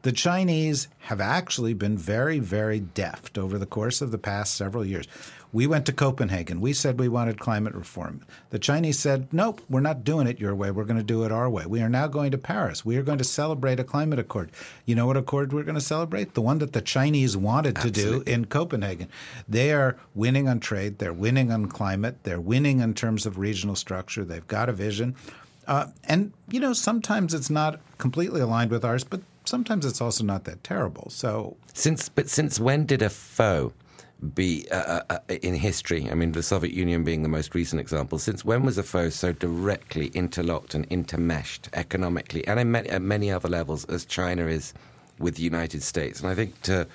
[0.01, 4.85] The Chinese have actually been very, very deft over the course of the past several
[4.85, 5.07] years.
[5.55, 6.59] We went to Copenhagen.
[6.59, 8.25] We said we wanted climate reform.
[8.49, 10.69] The Chinese said, nope, we're not doing it your way.
[10.69, 11.65] We're going to do it our way.
[11.65, 12.83] We are now going to Paris.
[12.83, 14.51] We are going to celebrate a climate accord.
[14.85, 16.33] You know what accord we're going to celebrate?
[16.33, 18.25] The one that the Chinese wanted to Absolutely.
[18.25, 19.07] do in Copenhagen.
[19.47, 20.99] They are winning on trade.
[20.99, 22.17] They're winning on climate.
[22.23, 24.25] They're winning in terms of regional structure.
[24.25, 25.15] They've got a vision.
[25.65, 30.25] Uh, and, you know, sometimes it's not completely aligned with ours, but sometimes it's also
[30.25, 31.09] not that terrible.
[31.09, 33.71] So since but since when did a foe
[34.33, 34.75] be uh,
[35.09, 36.09] uh, uh, in history?
[36.09, 38.19] I mean, the Soviet Union being the most recent example.
[38.19, 43.31] Since when was a foe so directly interlocked and intermeshed economically and many, at many
[43.31, 44.73] other levels as China is
[45.19, 46.19] with the United States?
[46.21, 46.87] And I think to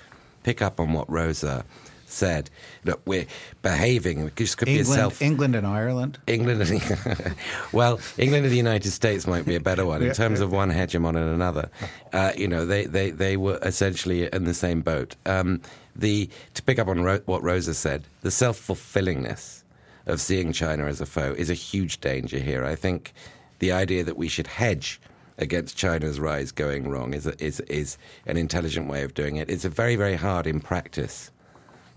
[0.42, 1.64] pick up on what Rosa
[2.10, 2.50] said,
[2.84, 3.26] look, we're
[3.62, 4.30] behaving.
[4.34, 5.22] This could England, be a self.
[5.22, 6.18] England and Ireland.
[6.26, 7.34] England and
[7.72, 10.70] well, England and the United States might be a better one in terms of one
[10.70, 11.70] hegemon and another.
[12.12, 15.16] Uh, you know, they, they, they were essentially in the same boat.
[15.26, 15.60] Um,
[15.96, 19.64] the to pick up on Ro- what Rosa said, the self fulfillingness
[20.06, 22.64] of seeing China as a foe is a huge danger here.
[22.64, 23.12] I think
[23.58, 25.00] the idea that we should hedge
[25.38, 29.50] against China's rise going wrong is a, is is an intelligent way of doing it.
[29.50, 31.30] It's a very very hard in practice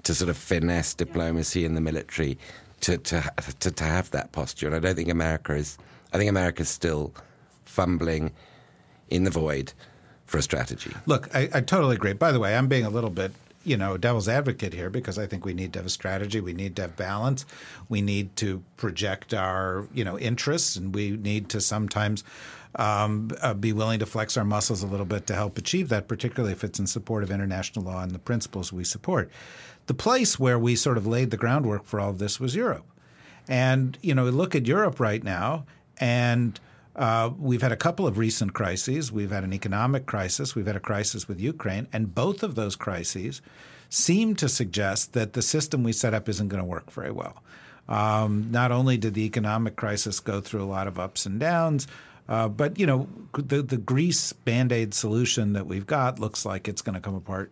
[0.03, 2.38] to sort of finesse diplomacy in the military
[2.82, 3.23] to, to,
[3.60, 4.67] to, to have that posture.
[4.67, 5.77] And I don't think America is,
[6.12, 7.13] I think America's still
[7.65, 8.32] fumbling
[9.10, 9.73] in the void
[10.25, 10.93] for a strategy.
[11.06, 12.13] Look, I, I totally agree.
[12.13, 13.32] By the way, I'm being a little bit
[13.63, 16.41] you know, devil's advocate here because I think we need to have a strategy.
[16.41, 17.45] We need to have balance.
[17.89, 22.23] We need to project our, you know, interests, and we need to sometimes
[22.76, 26.08] um, uh, be willing to flex our muscles a little bit to help achieve that,
[26.08, 29.30] particularly if it's in support of international law and the principles we support.
[29.86, 32.86] The place where we sort of laid the groundwork for all of this was Europe.
[33.47, 35.65] And, you know, look at Europe right now,
[35.97, 36.60] and
[36.95, 39.12] uh, we've had a couple of recent crises.
[39.12, 42.75] We've had an economic crisis, we've had a crisis with Ukraine, and both of those
[42.75, 43.41] crises
[43.89, 47.43] seem to suggest that the system we set up isn't going to work very well.
[47.88, 51.88] Um, not only did the economic crisis go through a lot of ups and downs,
[52.29, 56.69] uh, but you know the the Greece band aid solution that we've got looks like
[56.69, 57.51] it's going to come apart,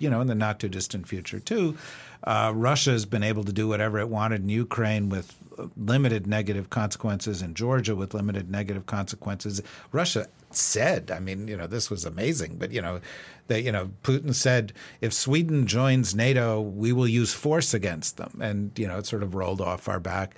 [0.00, 1.76] you know, in the not too distant future too.
[2.24, 5.34] Uh, Russia has been able to do whatever it wanted in Ukraine with
[5.76, 9.62] limited negative consequences, in Georgia with limited negative consequences.
[9.92, 13.00] Russia said, I mean, you know, this was amazing, but you know,
[13.46, 18.38] that you know, Putin said if Sweden joins NATO, we will use force against them,
[18.40, 20.36] and you know, it sort of rolled off our back.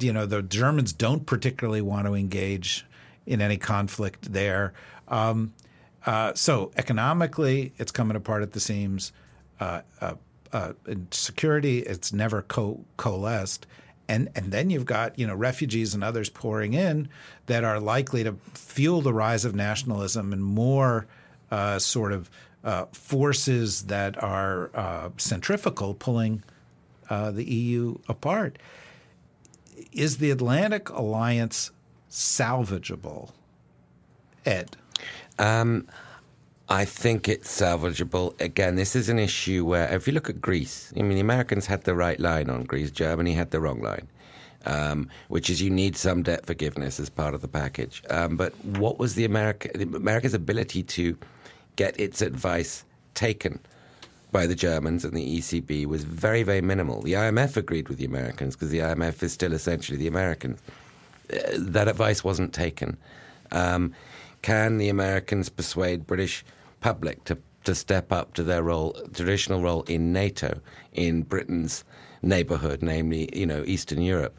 [0.00, 2.84] You know, the Germans don't particularly want to engage
[3.26, 4.72] in any conflict there.
[5.08, 5.52] Um,
[6.06, 9.12] uh, so economically, it's coming apart at the seams.
[9.60, 10.14] Uh, uh,
[10.52, 10.72] uh
[11.10, 13.66] security, it's never co- coalesced
[14.08, 17.08] and and then you've got you know refugees and others pouring in
[17.46, 21.06] that are likely to fuel the rise of nationalism and more
[21.50, 22.28] uh, sort of
[22.92, 26.42] forces that are centrifugal pulling
[27.08, 28.58] the EU apart.
[29.92, 31.70] Is the Atlantic Alliance
[32.10, 33.30] salvageable,
[34.44, 34.76] Ed?
[35.38, 35.86] Um,
[36.68, 38.40] I think it's salvageable.
[38.40, 41.66] Again, this is an issue where, if you look at Greece, I mean, the Americans
[41.66, 44.08] had the right line on Greece, Germany had the wrong line,
[44.64, 48.02] um, which is you need some debt forgiveness as part of the package.
[48.08, 51.16] Um, but what was the America, America's ability to
[51.76, 53.58] get its advice taken
[54.30, 57.02] by the Germans and the ECB was very, very minimal.
[57.02, 60.58] The IMF agreed with the Americans because the IMF is still essentially the Americans.
[61.30, 62.96] Uh, that advice wasn't taken.
[63.50, 63.92] Um,
[64.42, 66.44] can the Americans persuade British
[66.80, 70.60] public to to step up to their role, traditional role in NATO,
[70.92, 71.84] in Britain's
[72.20, 74.36] neighbourhood, namely, you know, Eastern Europe.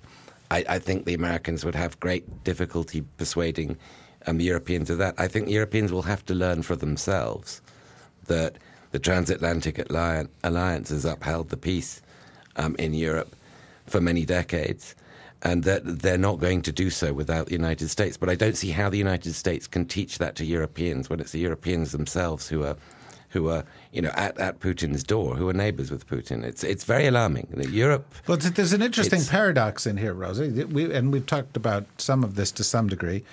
[0.51, 3.77] I, I, think the Americans would have great difficulty persuading
[4.27, 5.15] um, the Europeans of that.
[5.17, 7.61] I think Europeans will have to learn for themselves
[8.27, 8.57] that
[8.91, 12.01] the transatlantic alliance has upheld the peace
[12.57, 13.35] um, in Europe
[13.85, 14.95] for many decades
[15.43, 18.17] and that they're not going to do so without the United States.
[18.17, 21.33] But I don't see how the United States can teach that to Europeans when it's
[21.33, 22.77] the Europeans themselves who are
[23.29, 26.43] who are you know at, at Putin's door, who are neighbors with Putin.
[26.43, 27.47] It's it's very alarming.
[27.55, 28.05] that Europe.
[28.27, 32.35] Well, there's an interesting paradox in here, Rosie, we, and we've talked about some of
[32.35, 33.23] this to some degree.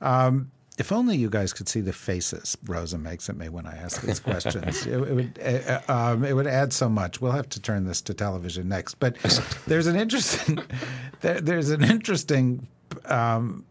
[0.00, 0.50] Um,
[0.80, 4.00] if only you guys could see the faces Rosa makes at me when I ask
[4.00, 4.86] these questions.
[4.86, 7.20] it, it, would uh, um, it would add so much.
[7.20, 8.94] We'll have to turn this to television next.
[8.94, 9.18] But
[9.66, 10.58] there's an interesting
[11.20, 12.66] there, there's an interesting.
[13.04, 13.66] Um,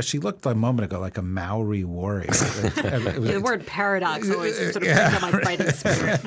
[0.00, 2.24] she looked a moment ago like a Maori warrior.
[2.24, 6.20] It, was, the word paradox always sort of yeah, brings out my fighting spirit.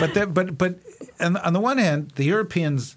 [0.00, 0.78] but the, but but
[1.20, 2.96] on the one hand, the Europeans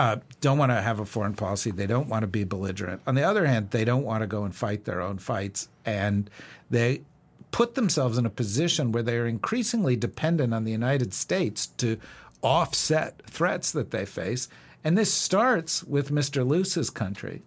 [0.00, 1.70] uh, don't want to have a foreign policy.
[1.70, 3.02] They don't want to be belligerent.
[3.06, 5.68] On the other hand, they don't want to go and fight their own fights.
[5.84, 6.30] And
[6.70, 7.02] they
[7.50, 11.98] put themselves in a position where they are increasingly dependent on the United States to
[12.40, 14.48] offset threats that they face.
[14.82, 16.48] And this starts with Mr.
[16.48, 17.42] Luce's country,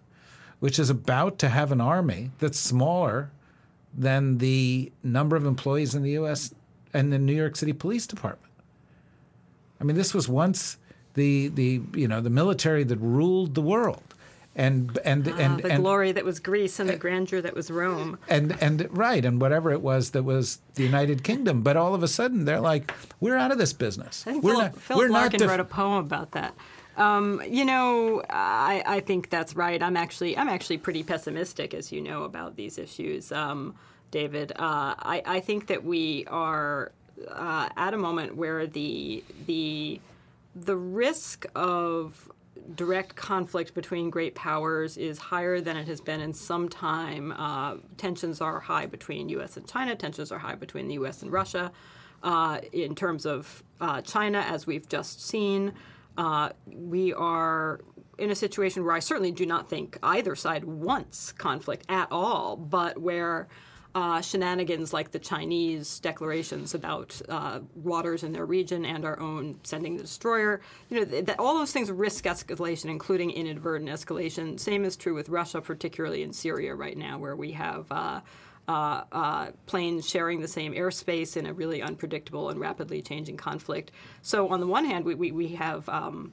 [0.60, 3.32] which is about to have an army that's smaller
[3.92, 6.54] than the number of employees in the U.S.
[6.92, 8.52] and the New York City Police Department.
[9.80, 10.76] I mean, this was once
[11.14, 14.14] the the you know the military that ruled the world
[14.56, 17.70] and and ah, and the and, glory that was Greece and the grandeur that was
[17.70, 18.18] Rome.
[18.28, 21.62] And and right, and whatever it was that was the United Kingdom.
[21.62, 24.24] But all of a sudden, they're like, we're out of this business.
[24.26, 26.54] I think we're Philip, not, Philip we're Larkin def- wrote a poem about that.
[26.96, 29.82] Um, you know, I, I think that's right.
[29.82, 33.74] I'm actually I'm actually pretty pessimistic, as you know, about these issues, um,
[34.12, 34.52] David.
[34.52, 36.92] Uh, I, I think that we are
[37.28, 40.00] uh, at a moment where the the
[40.54, 42.30] the risk of
[42.74, 47.32] direct conflict between great powers is higher than it has been in some time.
[47.32, 49.56] Uh, tensions are high between U.S.
[49.56, 49.94] and China.
[49.94, 51.22] Tensions are high between the U.S.
[51.22, 51.72] and Russia.
[52.22, 55.72] Uh, in terms of uh, China, as we've just seen,
[56.16, 57.80] uh, we are
[58.18, 62.56] in a situation where I certainly do not think either side wants conflict at all,
[62.56, 63.48] but where
[63.94, 69.58] uh, shenanigans like the Chinese declarations about uh, waters in their region and our own
[69.62, 70.60] sending the destroyer.
[70.90, 74.58] You know, th- all those things risk escalation, including inadvertent escalation.
[74.58, 77.90] Same is true with Russia, particularly in Syria right now, where we have.
[77.90, 78.20] Uh,
[78.66, 83.90] uh, uh, planes sharing the same airspace in a really unpredictable and rapidly changing conflict.
[84.22, 86.32] So, on the one hand, we, we, we have um,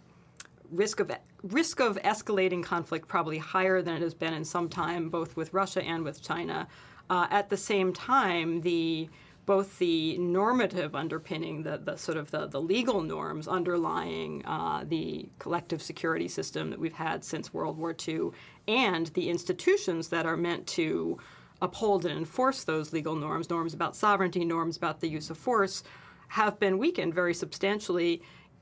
[0.72, 1.12] risk of
[1.44, 5.54] risk of escalating conflict probably higher than it has been in some time, both with
[5.54, 6.70] Russia and with China.
[7.12, 9.10] Uh, at the same time, the
[9.46, 15.28] both the normative underpinning, the, the sort of the, the legal norms underlying uh, the
[15.38, 18.30] collective security system that we've had since World War II,
[18.66, 21.18] and the institutions that are meant to
[21.62, 25.84] uphold and enforce those legal norms, norms about sovereignty, norms about the use of force,
[26.30, 28.22] have been weakened very substantially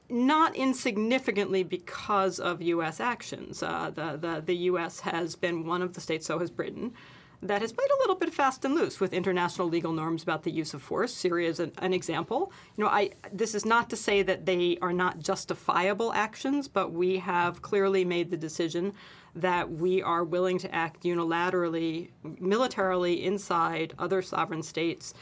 [0.09, 2.99] not insignificantly because of U.S.
[2.99, 3.61] actions.
[3.61, 5.01] Uh, the, the, the U.S.
[5.01, 6.95] has been one of the states, so has Britain,
[7.41, 10.51] that has played a little bit fast and loose with international legal norms about the
[10.51, 11.13] use of force.
[11.13, 12.51] Syria is an, an, example.
[12.75, 16.91] You know, I, this is not to say that they are not justifiable actions, but
[16.91, 18.93] we have clearly made the decision
[19.35, 25.13] that we are willing to act unilaterally, militarily inside other sovereign states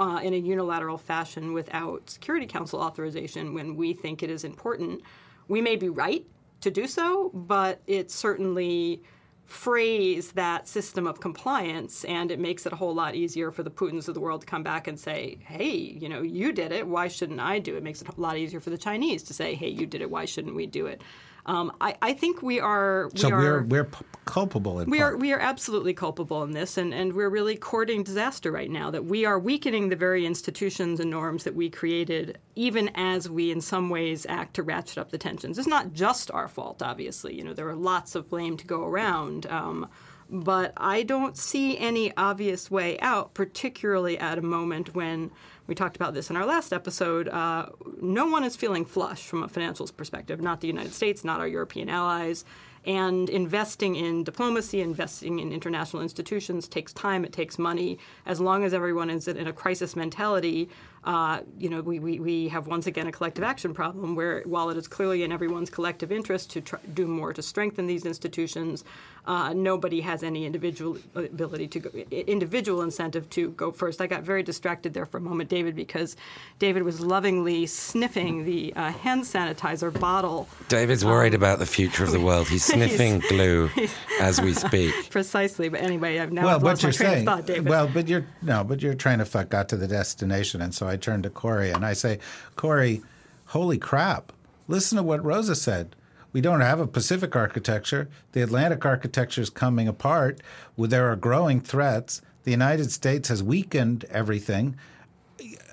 [0.00, 5.02] uh, in a unilateral fashion without Security Council authorization when we think it is important.
[5.46, 6.24] We may be right
[6.62, 9.02] to do so, but it certainly
[9.50, 13.70] phrase that system of compliance and it makes it a whole lot easier for the
[13.70, 16.86] Putins of the world to come back and say, hey, you know, you did it,
[16.86, 17.78] why shouldn't I do it?
[17.78, 20.10] It makes it a lot easier for the Chinese to say, hey, you did it,
[20.10, 21.02] why shouldn't we do it?
[21.50, 23.08] Um, I, I, think we are.
[23.12, 23.88] We so are, we're we're
[24.24, 25.14] culpable in we part.
[25.14, 28.88] are we are absolutely culpable in this, and, and we're really courting disaster right now.
[28.92, 33.50] That we are weakening the very institutions and norms that we created, even as we
[33.50, 35.58] in some ways act to ratchet up the tensions.
[35.58, 37.34] It's not just our fault, obviously.
[37.34, 39.46] You know, there are lots of blame to go around.
[39.46, 39.88] Um,
[40.32, 45.32] but I don't see any obvious way out, particularly at a moment when
[45.66, 47.28] we talked about this in our last episode.
[47.28, 47.66] Uh,
[48.00, 51.48] no one is feeling flush from a financials perspective, not the United States, not our
[51.48, 52.44] European allies.
[52.86, 57.98] And investing in diplomacy, investing in international institutions takes time, it takes money.
[58.24, 60.70] As long as everyone is in a crisis mentality,
[61.04, 64.70] uh, you know, we, we, we have once again a collective action problem where, while
[64.70, 68.84] it is clearly in everyone's collective interest to try, do more to strengthen these institutions,
[69.26, 74.00] uh, nobody has any individual ability to go, individual incentive to go first.
[74.00, 76.16] I got very distracted there for a moment, David, because
[76.58, 80.48] David was lovingly sniffing the uh, hand sanitizer bottle.
[80.68, 82.48] David's worried um, about the future of the world.
[82.48, 84.94] He's sniffing he's, glue he's, as we speak.
[85.10, 85.68] Precisely.
[85.68, 87.68] But anyway, I've now well, I've lost my train saying, of thought, David.
[87.68, 90.88] Well, but you're no, but your train of thought got to the destination, and so
[90.88, 92.18] I turn to Kori and I say,
[92.56, 93.02] Kori,
[93.46, 94.32] holy crap!
[94.68, 95.96] Listen to what Rosa said
[96.32, 98.08] we don't have a Pacific architecture.
[98.32, 100.40] The Atlantic architecture is coming apart.
[100.78, 102.22] There are growing threats.
[102.44, 104.76] The United States has weakened everything.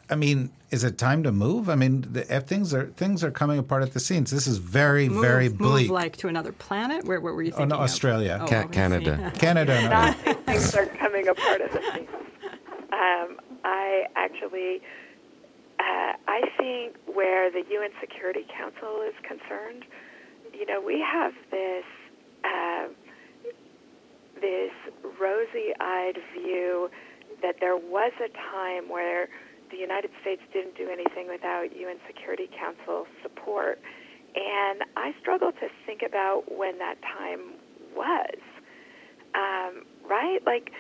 [0.09, 1.69] I mean, is it time to move?
[1.69, 4.31] I mean, the, things are things are coming apart at the seams.
[4.31, 5.87] This is very, move, very bleak.
[5.87, 7.05] Move like to another planet?
[7.05, 7.73] Where, where were you thinking?
[7.73, 10.15] Oh, no, Australia, oh, Ca- Canada, Canada.
[10.25, 10.33] No.
[10.45, 12.09] things are coming apart at the seams.
[12.91, 14.81] Um, I actually,
[15.79, 19.85] uh, I think where the UN Security Council is concerned
[20.57, 21.85] you know, we have this
[22.43, 22.87] uh,
[24.41, 24.71] this
[25.19, 26.89] rosy-eyed view
[27.41, 29.27] that there was a time where
[29.71, 33.79] the United States didn't do anything without UN Security Council support,
[34.35, 37.53] and I struggle to think about when that time
[37.95, 38.39] was.
[39.35, 40.71] Um, right, like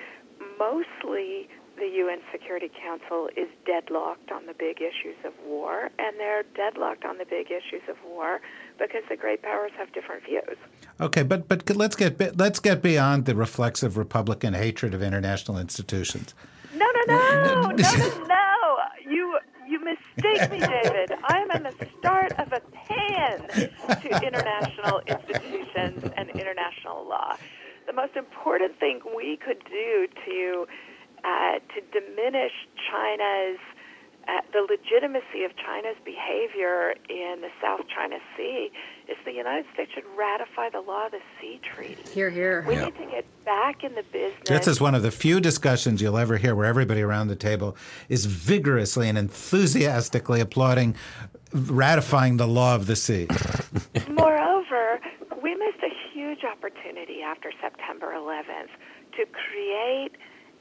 [0.57, 6.43] mostly the UN Security Council is deadlocked on the big issues of war, and they're
[6.55, 8.41] deadlocked on the big issues of war
[8.79, 10.57] because the great powers have different views.
[10.99, 16.33] Okay, but but let's get let's get beyond the reflexive Republican hatred of international institutions.
[16.75, 17.71] No, no, no, no, no,
[18.27, 18.77] no.
[19.07, 21.11] You you mistake me, David.
[21.23, 23.47] I am in the start of a pan
[24.01, 27.37] to international institutions and international law.
[27.85, 30.67] The most important thing we could do to
[31.23, 31.66] uh, to
[31.99, 32.53] diminish
[32.91, 33.59] China's
[34.27, 38.69] uh, the legitimacy of China's behavior in the South China Sea
[39.07, 42.03] is the United States should ratify the law of the sea treaty.
[42.11, 42.65] Here, here.
[42.67, 44.43] We need to get back in the business.
[44.45, 47.77] This is one of the few discussions you'll ever hear where everybody around the table
[48.09, 50.95] is vigorously and enthusiastically applauding
[51.53, 53.27] ratifying the law of the sea.
[54.09, 54.99] Moreover,
[55.41, 58.71] we missed a huge opportunity after September 11th
[59.15, 60.11] to create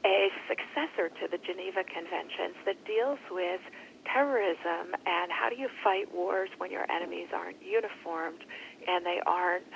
[0.07, 3.59] a successor to the Geneva Conventions that deals with
[4.07, 8.39] terrorism and how do you fight wars when your enemies aren't uniformed
[8.87, 9.67] and they aren't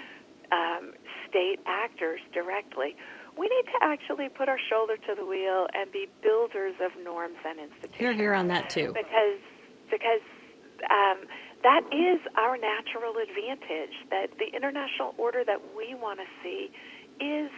[0.51, 0.93] um,
[1.27, 2.95] state actors directly.
[3.37, 7.39] We need to actually put our shoulder to the wheel and be builders of norms
[7.43, 7.99] and institutions.
[7.99, 8.91] You're here on that too.
[8.95, 9.39] Because
[9.91, 10.23] because
[10.87, 11.27] um,
[11.63, 13.95] that is our natural advantage.
[14.09, 16.71] That the international order that we want to see
[17.23, 17.51] is,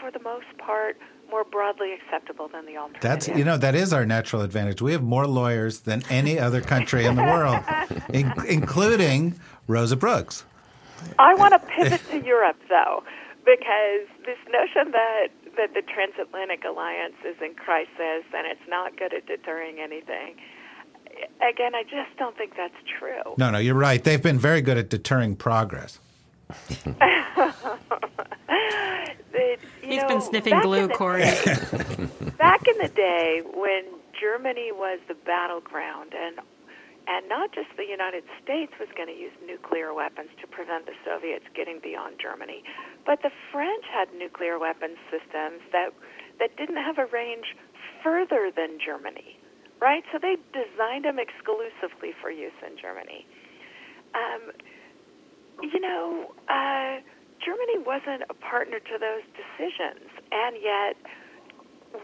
[0.00, 0.96] for the most part,
[1.30, 3.02] more broadly acceptable than the alternative.
[3.02, 4.82] That's you know that is our natural advantage.
[4.82, 7.60] We have more lawyers than any other country in the world,
[8.12, 10.44] in, including Rosa Brooks.
[11.18, 13.02] I want to pivot to Europe though,
[13.44, 19.12] because this notion that that the transatlantic alliance is in crisis and it's not good
[19.12, 20.36] at deterring anything.
[21.46, 23.34] Again, I just don't think that's true.
[23.36, 24.02] No, no, you're right.
[24.02, 25.98] They've been very good at deterring progress.
[29.90, 31.22] He's know, been sniffing glue, Kori.
[32.38, 33.84] back in the day when
[34.18, 36.40] Germany was the battleground and
[37.08, 40.94] And not just the United States was going to use nuclear weapons to prevent the
[41.04, 42.62] Soviets getting beyond Germany,
[43.04, 45.90] but the French had nuclear weapons systems that
[46.38, 47.56] that didn't have a range
[48.02, 49.38] further than Germany,
[49.80, 50.04] right?
[50.12, 53.26] So they designed them exclusively for use in Germany.
[54.14, 54.42] Um,
[55.62, 57.00] you know, uh,
[57.44, 60.96] Germany wasn't a partner to those decisions, and yet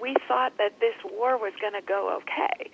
[0.01, 2.70] we thought that this war was going to go okay.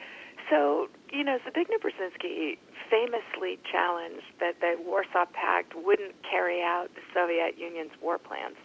[0.50, 2.58] So, you know, Zbigniew Brzezinski
[2.90, 8.56] famously challenged that the Warsaw Pact wouldn't carry out the Soviet Union's war plans.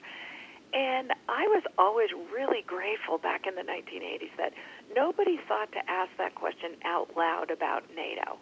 [0.73, 4.53] And I was always really grateful back in the 1980s that
[4.93, 8.37] nobody thought to ask that question out loud about NATO.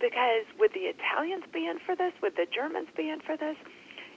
[0.00, 2.12] Because would the Italians be in for this?
[2.22, 3.56] Would the Germans be in for this?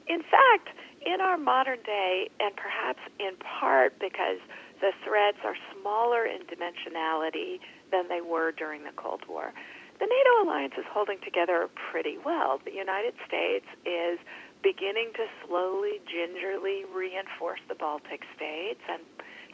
[0.07, 0.69] In fact,
[1.05, 4.39] in our modern day, and perhaps in part because
[4.81, 7.59] the threats are smaller in dimensionality
[7.91, 9.53] than they were during the Cold War,
[9.99, 12.59] the NATO alliance is holding together pretty well.
[12.65, 14.19] The United States is
[14.63, 19.03] beginning to slowly, gingerly reinforce the Baltic states and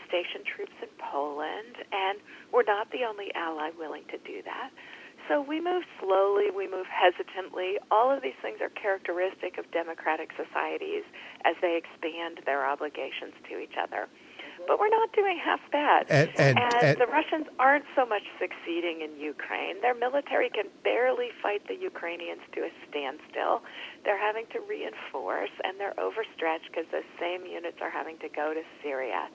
[0.07, 2.17] station troops in Poland, and
[2.53, 4.71] we're not the only ally willing to do that.
[5.29, 7.77] So we move slowly, we move hesitantly.
[7.91, 11.03] All of these things are characteristic of democratic societies
[11.45, 14.09] as they expand their obligations to each other.
[14.67, 16.07] But we're not doing half bad.
[16.09, 19.79] And- and- and- the Russians aren't so much succeeding in Ukraine.
[19.81, 23.63] Their military can barely fight the Ukrainians to a standstill.
[24.03, 28.53] They're having to reinforce, and they're overstretched because those same units are having to go
[28.53, 29.29] to Syria.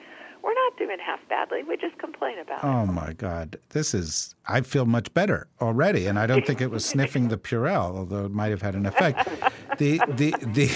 [0.44, 1.62] We're not doing half badly.
[1.62, 2.66] We just complain about it.
[2.66, 4.34] Oh my God, this is.
[4.46, 8.26] I feel much better already, and I don't think it was sniffing the Purell, although
[8.26, 9.26] it might have had an effect.
[9.78, 10.70] The the the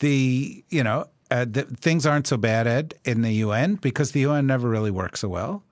[0.00, 4.20] the you know uh, the, things aren't so bad Ed in the UN because the
[4.20, 5.62] UN never really works so well.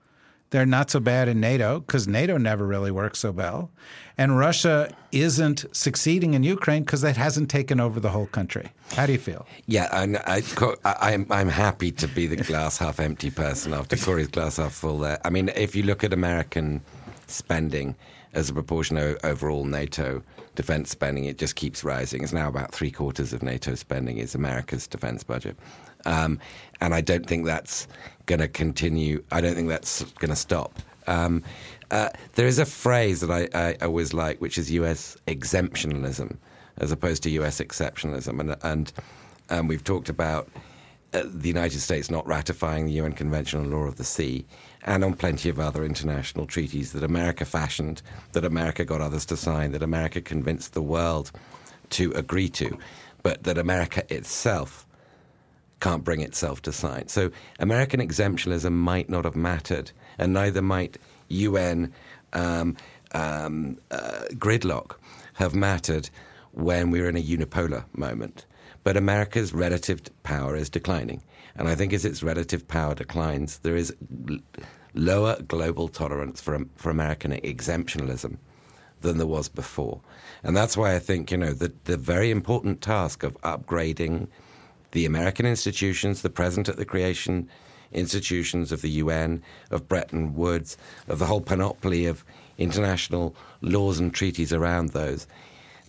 [0.51, 3.69] They're not so bad in NATO because NATO never really works so well,
[4.17, 8.71] and Russia isn't succeeding in Ukraine because it hasn't taken over the whole country.
[8.93, 9.45] How do you feel?
[9.67, 10.41] Yeah, and I,
[10.83, 14.73] I, I'm I'm happy to be the glass half empty person after Kori's glass half
[14.73, 14.99] full.
[14.99, 16.81] There, I mean, if you look at American
[17.27, 17.95] spending
[18.33, 20.23] as a proportion of overall NATO
[20.55, 22.23] defense spending, it just keeps rising.
[22.23, 25.57] It's now about three quarters of NATO spending is America's defense budget,
[26.05, 26.39] um,
[26.81, 27.87] and I don't think that's
[28.25, 29.23] going to continue.
[29.31, 30.79] I don't think that's going to stop.
[31.07, 31.43] Um,
[31.91, 35.17] uh, there is a phrase that I, I always like, which is U.S.
[35.27, 36.37] exemptionalism,
[36.77, 37.59] as opposed to U.S.
[37.59, 38.93] exceptionalism, and and
[39.49, 40.47] um, we've talked about
[41.13, 44.45] uh, the United States not ratifying the UN Convention on Law of the Sea,
[44.83, 49.35] and on plenty of other international treaties that America fashioned, that America got others to
[49.35, 51.31] sign, that America convinced the world
[51.89, 52.77] to agree to,
[53.23, 54.85] but that America itself
[55.79, 57.07] can't bring itself to sign.
[57.07, 60.97] So American exemptionism might not have mattered, and neither might
[61.29, 61.93] UN
[62.33, 62.75] um,
[63.13, 64.97] um, uh, gridlock
[65.33, 66.09] have mattered
[66.51, 68.45] when we were in a unipolar moment.
[68.83, 71.21] But America's relative power is declining.
[71.55, 73.93] And I think as its relative power declines, there is
[74.29, 74.39] l-
[74.93, 78.39] lower global tolerance for, for American exemptionalism
[79.01, 80.01] than there was before.
[80.43, 84.27] And that's why I think, you know, the, the very important task of upgrading
[84.91, 87.49] the American institutions, the present at the creation
[87.91, 90.77] institutions of the UN, of Bretton Woods,
[91.07, 92.23] of the whole panoply of
[92.57, 95.27] international laws and treaties around those.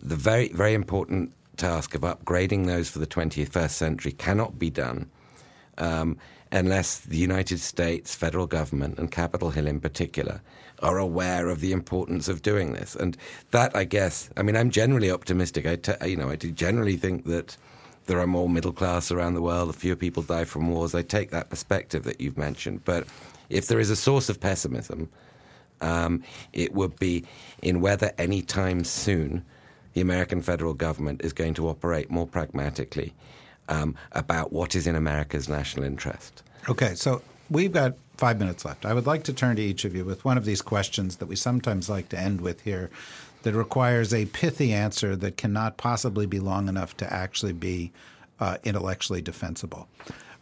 [0.02, 5.10] The very, very important task of upgrading those for the 21st century cannot be done
[5.76, 6.16] um,
[6.52, 10.40] unless the United States federal government and Capitol Hill in particular
[10.82, 12.96] are aware of the importance of doing this.
[12.96, 13.16] And
[13.50, 15.66] that, I guess, I mean, I'm generally optimistic.
[15.66, 17.56] I, t- you know, I do generally think that
[18.06, 20.94] there are more middle class around the world, fewer people die from wars.
[20.94, 22.84] I take that perspective that you've mentioned.
[22.84, 23.06] But
[23.48, 25.08] if there is a source of pessimism,
[25.80, 26.22] um,
[26.52, 27.24] it would be
[27.62, 29.44] in whether any time soon
[29.92, 33.12] the American federal government is going to operate more pragmatically
[33.68, 36.42] um, about what is in America's national interest.
[36.68, 38.84] Okay, so we've got five minutes left.
[38.84, 41.26] I would like to turn to each of you with one of these questions that
[41.26, 42.90] we sometimes like to end with here
[43.42, 47.92] that requires a pithy answer that cannot possibly be long enough to actually be
[48.38, 49.88] uh, intellectually defensible.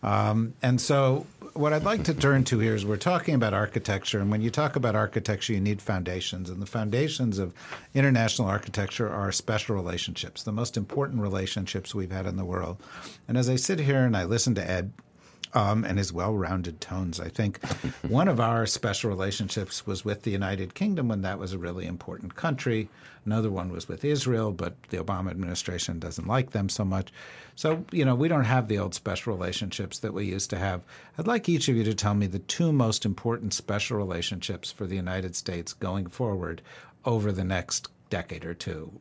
[0.02, 4.20] Um, and so, what I'd like to turn to here is we're talking about architecture,
[4.20, 7.52] and when you talk about architecture, you need foundations, and the foundations of
[7.94, 12.76] international architecture are special relationships, the most important relationships we've had in the world.
[13.26, 14.92] And as I sit here and I listen to Ed,
[15.54, 17.20] um, and his well rounded tones.
[17.20, 17.64] I think
[18.08, 21.86] one of our special relationships was with the United Kingdom when that was a really
[21.86, 22.88] important country.
[23.24, 27.12] Another one was with Israel, but the Obama administration doesn't like them so much.
[27.56, 30.82] So, you know, we don't have the old special relationships that we used to have.
[31.18, 34.86] I'd like each of you to tell me the two most important special relationships for
[34.86, 36.62] the United States going forward
[37.04, 39.00] over the next decade or two?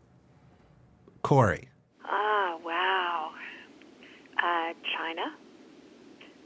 [1.22, 1.68] Kori.
[2.06, 3.32] Ah, wow.
[4.38, 5.36] Uh, China.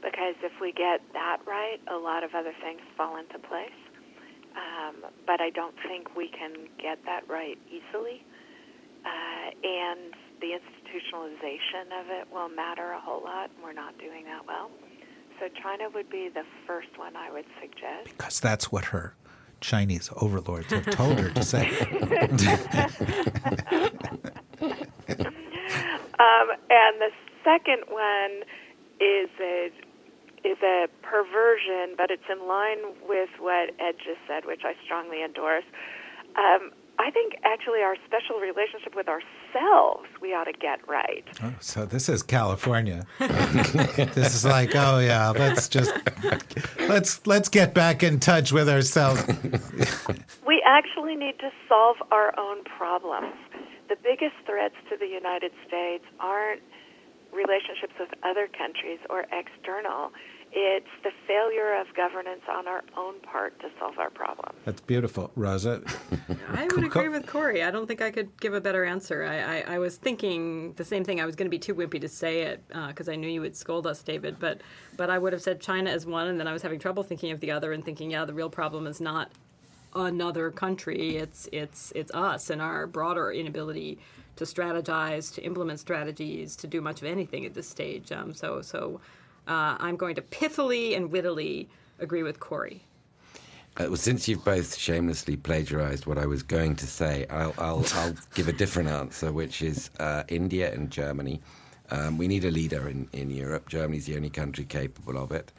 [0.02, 3.70] Because if we get that right, a lot of other things fall into place.
[4.54, 8.24] Um, but I don't think we can get that right easily.
[9.04, 13.50] Uh, and the institutionalization of it will matter a whole lot.
[13.54, 14.70] and We're not doing that well.
[15.40, 18.16] So China would be the first one I would suggest.
[18.16, 19.14] Because that's what her
[19.60, 21.70] Chinese overlords have told her to say.
[26.22, 27.10] Um, and the
[27.42, 28.44] second one
[29.00, 29.70] is a
[30.44, 32.78] is a perversion, but it's in line
[33.08, 35.64] with what Ed just said, which I strongly endorse.
[36.36, 41.24] Um, I think actually our special relationship with ourselves we ought to get right.
[41.42, 43.04] Oh, so this is California.
[43.18, 45.92] this is like, oh yeah, let's just
[46.80, 49.24] let's let's get back in touch with ourselves.
[50.46, 53.34] We actually need to solve our own problems.
[53.88, 56.62] The biggest threats to the United States aren't
[57.32, 60.12] relationships with other countries or external.
[60.54, 64.54] It's the failure of governance on our own part to solve our problem.
[64.66, 65.82] That's beautiful, Rosa.
[66.48, 67.62] I would agree with Kori.
[67.62, 69.24] I don't think I could give a better answer.
[69.24, 71.22] I, I, I was thinking the same thing.
[71.22, 73.40] I was going to be too wimpy to say it uh, because I knew you
[73.40, 74.36] would scold us, David.
[74.38, 74.60] But
[74.98, 77.32] but I would have said China as one, and then I was having trouble thinking
[77.32, 79.30] of the other and thinking, yeah, the real problem is not
[79.94, 81.16] another country.
[81.16, 83.98] It's it's it's us and our broader inability
[84.44, 88.12] to strategize, to implement strategies, to do much of anything at this stage.
[88.12, 89.00] Um, so so
[89.46, 91.68] uh, I'm going to pithily and wittily
[91.98, 92.80] agree with Kori.
[93.78, 97.86] Uh, well, since you've both shamelessly plagiarized what I was going to say, I'll, I'll,
[97.94, 101.40] I'll give a different answer, which is uh, India and Germany.
[101.90, 103.70] Um, we need a leader in, in Europe.
[103.70, 105.52] Germany's the only country capable of it.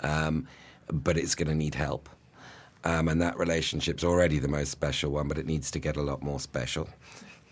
[0.00, 0.46] Um,
[0.86, 2.08] but it's going to need help.
[2.84, 6.02] Um, and that relationship's already the most special one, but it needs to get a
[6.02, 6.88] lot more special.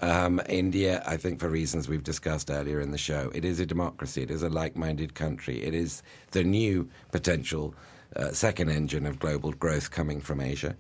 [0.01, 3.67] Um, India, I think, for reasons we've discussed earlier in the show, it is a
[3.67, 4.23] democracy.
[4.23, 5.63] It is a like-minded country.
[5.63, 7.75] It is the new potential
[8.17, 10.77] uh, second engine of global growth coming from Asia,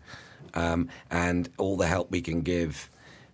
[0.55, 2.91] um, and all the help we can give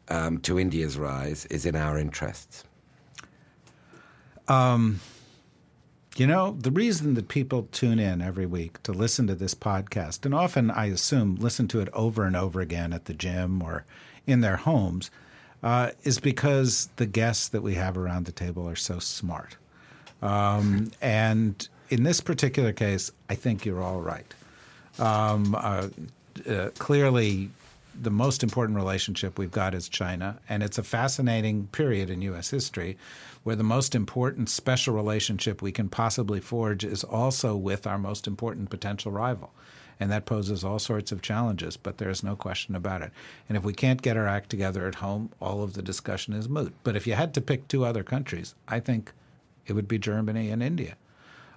[0.09, 2.64] um, to India's rise is in our interests.
[6.14, 10.26] You know, the reason that people tune in every week to listen to this podcast,
[10.26, 13.87] and often I assume listen to it over and over again at the gym or
[14.26, 15.11] in their homes,
[15.62, 19.56] uh, is because the guests that we have around the table are so smart.
[20.20, 24.34] Um, and in this particular case, I think you're all right.
[24.98, 25.88] Um, uh,
[26.48, 27.50] uh, clearly,
[28.00, 32.50] the most important relationship we've got is China, and it's a fascinating period in U.S.
[32.50, 32.96] history
[33.42, 38.26] where the most important special relationship we can possibly forge is also with our most
[38.26, 39.52] important potential rival.
[40.01, 43.12] And that poses all sorts of challenges, but there's no question about it.
[43.49, 46.49] And if we can't get our act together at home, all of the discussion is
[46.49, 46.74] moot.
[46.82, 49.12] But if you had to pick two other countries, I think
[49.66, 50.97] it would be Germany and India.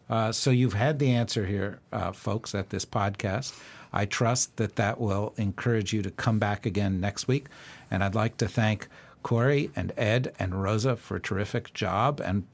[0.10, 3.60] Uh, so you've had the answer here, uh, folks, at this podcast.
[3.92, 7.48] I trust that that will encourage you to come back again next week.
[7.90, 8.88] And I'd like to thank
[9.24, 12.46] Kori and Ed and Rosa for a terrific job and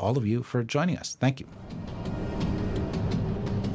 [0.00, 1.16] all of you for joining us.
[1.20, 1.46] Thank you.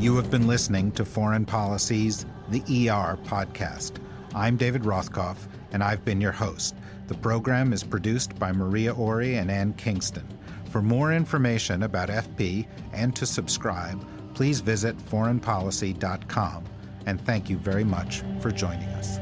[0.02, 3.98] You have been listening to Foreign Policy's The ER podcast.
[4.34, 5.38] I'm David Rothkopf,
[5.74, 6.74] and I've been your host.
[7.06, 10.28] The program is produced by Maria Ori and Ann Kingston.
[10.72, 16.64] For more information about FP and to subscribe, please visit foreignpolicy.com.
[17.06, 19.20] And thank you very much for joining us.